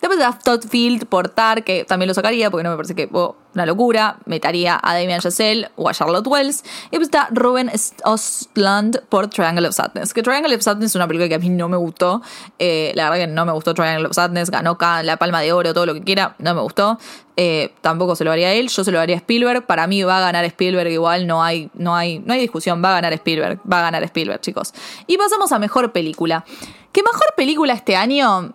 [0.06, 3.10] Después está Todd Field por Tar, que también lo sacaría porque no me parece que
[3.12, 4.18] oh, una locura.
[4.26, 6.64] Metaría a Damien Chazelle o a Charlotte Wells.
[6.64, 7.72] Y después está Ruben
[8.04, 10.14] Ostland por Triangle of Sadness.
[10.14, 12.22] Que Triangle of Sadness es una película que a mí no me gustó.
[12.60, 14.52] Eh, la verdad que no me gustó Triangle of Sadness.
[14.52, 16.36] Ganó la palma de oro, todo lo que quiera.
[16.38, 17.00] No me gustó.
[17.36, 18.70] Eh, tampoco se lo haría él.
[18.70, 19.66] Yo se lo haría a Spielberg.
[19.66, 21.26] Para mí va a ganar Spielberg igual.
[21.26, 22.84] No hay, no hay, no hay discusión.
[22.84, 23.60] Va a ganar Spielberg.
[23.72, 24.72] Va a ganar Spielberg, chicos.
[25.08, 26.46] Y pasamos a mejor película.
[26.92, 28.54] ¿Qué mejor película este año?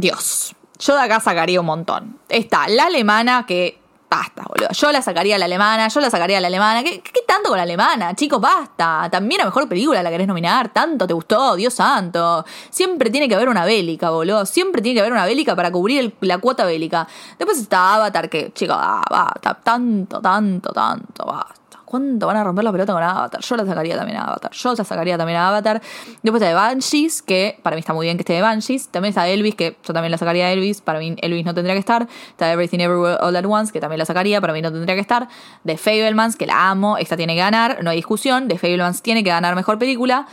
[0.00, 0.54] Dios.
[0.78, 2.18] Yo de acá sacaría un montón.
[2.28, 3.78] Está la alemana, que
[4.10, 4.68] basta, boludo.
[4.72, 6.82] Yo la sacaría a la alemana, yo la sacaría a la alemana.
[6.82, 8.14] ¿Qué, ¿Qué, tanto con la alemana?
[8.16, 9.08] Chicos, basta.
[9.10, 10.70] También a mejor película la querés nominar.
[10.70, 12.44] Tanto te gustó, Dios santo.
[12.70, 14.44] Siempre tiene que haber una bélica, boludo.
[14.46, 17.06] Siempre tiene que haber una bélica para cubrir la cuota bélica.
[17.38, 19.54] Después está Avatar, que, chicos, ah, basta.
[19.62, 21.79] Tanto, tanto, tanto, basta.
[21.90, 23.40] ¿Cuánto van a romper la pelota con Avatar?
[23.40, 24.52] Yo la sacaría también a Avatar.
[24.52, 25.82] Yo la sacaría también a Avatar.
[26.22, 28.90] Después está de Banshees, que para mí está muy bien que esté de Banshees.
[28.90, 30.82] También está Elvis, que yo también la sacaría a Elvis.
[30.82, 32.06] Para mí Elvis no tendría que estar.
[32.28, 34.40] Está Everything Everywhere All At Once, que también la sacaría.
[34.40, 35.26] Para mí no tendría que estar.
[35.64, 36.96] De Fablemans, que la amo.
[36.96, 37.82] Esta tiene que ganar.
[37.82, 38.46] No hay discusión.
[38.46, 40.28] De Fablemans tiene que ganar mejor película.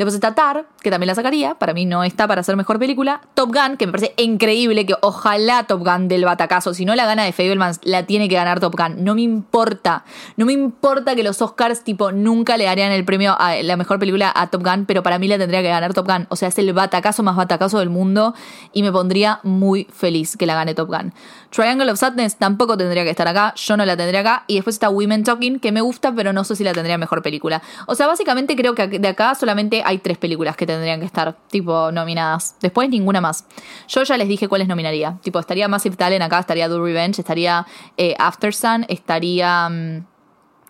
[0.00, 1.56] Después está Tar, que también la sacaría.
[1.56, 3.20] Para mí no está para ser mejor película.
[3.34, 6.72] Top Gun, que me parece increíble que ojalá Top Gun del batacazo.
[6.72, 9.04] Si no la gana de Fablemans, la tiene que ganar Top Gun.
[9.04, 10.04] No me importa.
[10.38, 13.98] No me importa que los Oscars, tipo, nunca le darían el premio a la mejor
[13.98, 16.26] película a Top Gun, pero para mí la tendría que ganar Top Gun.
[16.30, 18.34] O sea, es el batacazo más batacazo del mundo
[18.72, 21.12] y me pondría muy feliz que la gane Top Gun.
[21.50, 23.52] Triangle of Sadness tampoco tendría que estar acá.
[23.56, 24.44] Yo no la tendría acá.
[24.46, 27.22] Y después está Women Talking, que me gusta, pero no sé si la tendría mejor
[27.22, 27.62] película.
[27.86, 31.36] O sea, básicamente creo que de acá solamente hay tres películas que tendrían que estar,
[31.48, 32.56] tipo, nominadas.
[32.60, 33.44] Después ninguna más.
[33.88, 35.18] Yo ya les dije cuáles nominaría.
[35.22, 39.68] Tipo, estaría Massive Talent acá, estaría Do Revenge, estaría eh, After Sun, estaría...
[39.68, 40.06] Mm,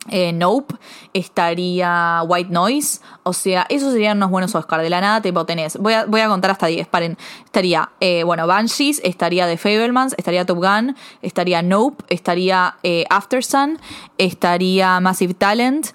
[0.09, 0.75] eh, nope,
[1.13, 4.81] estaría White Noise, o sea, esos serían unos buenos Oscar.
[4.81, 7.19] De la nada, tipo, tenés, voy a, contar hasta 10, paren.
[7.45, 12.77] Estaría, eh, bueno, Banshees, estaría The Fablemans, estaría Top Gun, estaría Nope, estaría
[13.11, 13.79] After Sun,
[14.19, 15.89] estaría Massive Talent.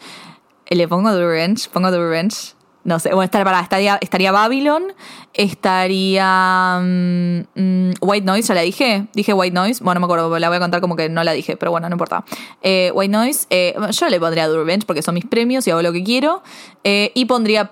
[0.70, 2.55] Le pongo The Revenge, pongo The Revenge.
[2.86, 4.94] No sé, bueno, estaría, estaría Babylon,
[5.34, 10.38] estaría mm, mm, White Noise, ya la dije, dije White Noise, bueno, no me acuerdo,
[10.38, 12.24] la voy a contar como que no la dije, pero bueno, no importa.
[12.62, 15.92] Eh, White Noise, eh, yo le pondría Revenge porque son mis premios y hago lo
[15.92, 16.44] que quiero,
[16.84, 17.72] eh, y pondría...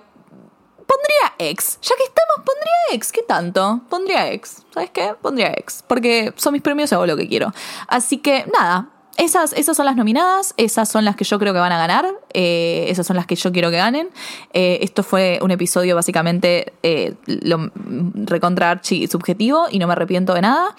[0.86, 3.80] Pondría X, ya que estamos, pondría X, ¿qué tanto?
[3.88, 5.14] Pondría X, ¿sabes qué?
[5.20, 7.52] Pondría X, porque son mis premios y hago lo que quiero.
[7.88, 11.60] Así que nada, esas, esas son las nominadas, esas son las que yo creo que
[11.60, 14.08] van a ganar, eh, esas son las que yo quiero que ganen.
[14.52, 17.70] Eh, esto fue un episodio básicamente eh, lo,
[18.14, 20.74] recontra archi subjetivo y no me arrepiento de nada.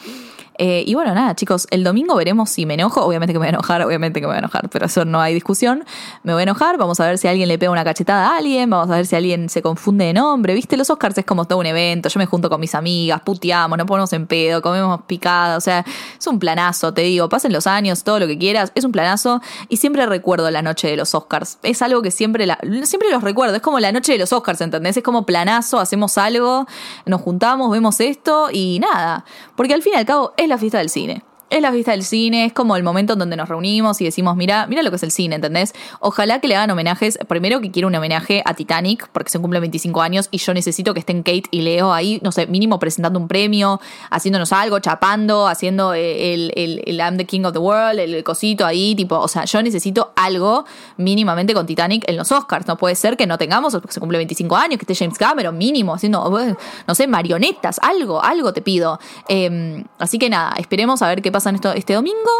[0.57, 3.01] Eh, y bueno, nada, chicos, el domingo veremos si me enojo.
[3.01, 5.21] Obviamente que me voy a enojar, obviamente que me voy a enojar, pero eso no
[5.21, 5.83] hay discusión.
[6.23, 8.69] Me voy a enojar, vamos a ver si alguien le pega una cachetada a alguien,
[8.69, 10.53] vamos a ver si alguien se confunde de nombre.
[10.53, 12.09] Viste, los Oscars es como todo un evento.
[12.09, 15.57] Yo me junto con mis amigas, puteamos, nos ponemos en pedo, comemos picada.
[15.57, 15.85] O sea,
[16.17, 17.27] es un planazo, te digo.
[17.29, 19.41] Pasen los años, todo lo que quieras, es un planazo.
[19.69, 21.57] Y siempre recuerdo la noche de los Oscars.
[21.63, 23.55] Es algo que siempre, la, siempre los recuerdo.
[23.55, 24.97] Es como la noche de los Oscars, ¿entendés?
[24.97, 26.65] Es como planazo, hacemos algo,
[27.05, 29.25] nos juntamos, vemos esto y nada.
[29.55, 31.23] Porque al fin y al cabo es la fiesta del cine
[31.57, 34.35] es la fiesta del cine, es como el momento en donde nos reunimos y decimos,
[34.35, 35.73] mira, mira lo que es el cine, ¿entendés?
[35.99, 39.61] Ojalá que le hagan homenajes, primero que quiero un homenaje a Titanic, porque se cumplen
[39.61, 43.19] 25 años y yo necesito que estén Kate y Leo ahí, no sé, mínimo presentando
[43.19, 43.79] un premio,
[44.09, 48.23] haciéndonos algo, chapando, haciendo eh, el, el, el I'm the King of the World, el,
[48.23, 50.65] cosito ahí, tipo, o sea, yo necesito algo
[50.97, 54.17] mínimamente con Titanic en los Oscars, no puede ser que no tengamos, porque se cumple
[54.17, 56.55] 25 años, que esté James Cameron mínimo, haciendo,
[56.87, 58.99] no sé, marionetas, algo, algo te pido.
[59.27, 62.31] Em, así que nada, esperemos a ver qué esto, este domingo.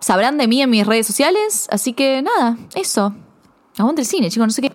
[0.00, 1.66] Sabrán de mí en mis redes sociales.
[1.70, 3.14] Así que nada, eso.
[3.76, 4.72] Aguante el cine, chicos, no sé qué.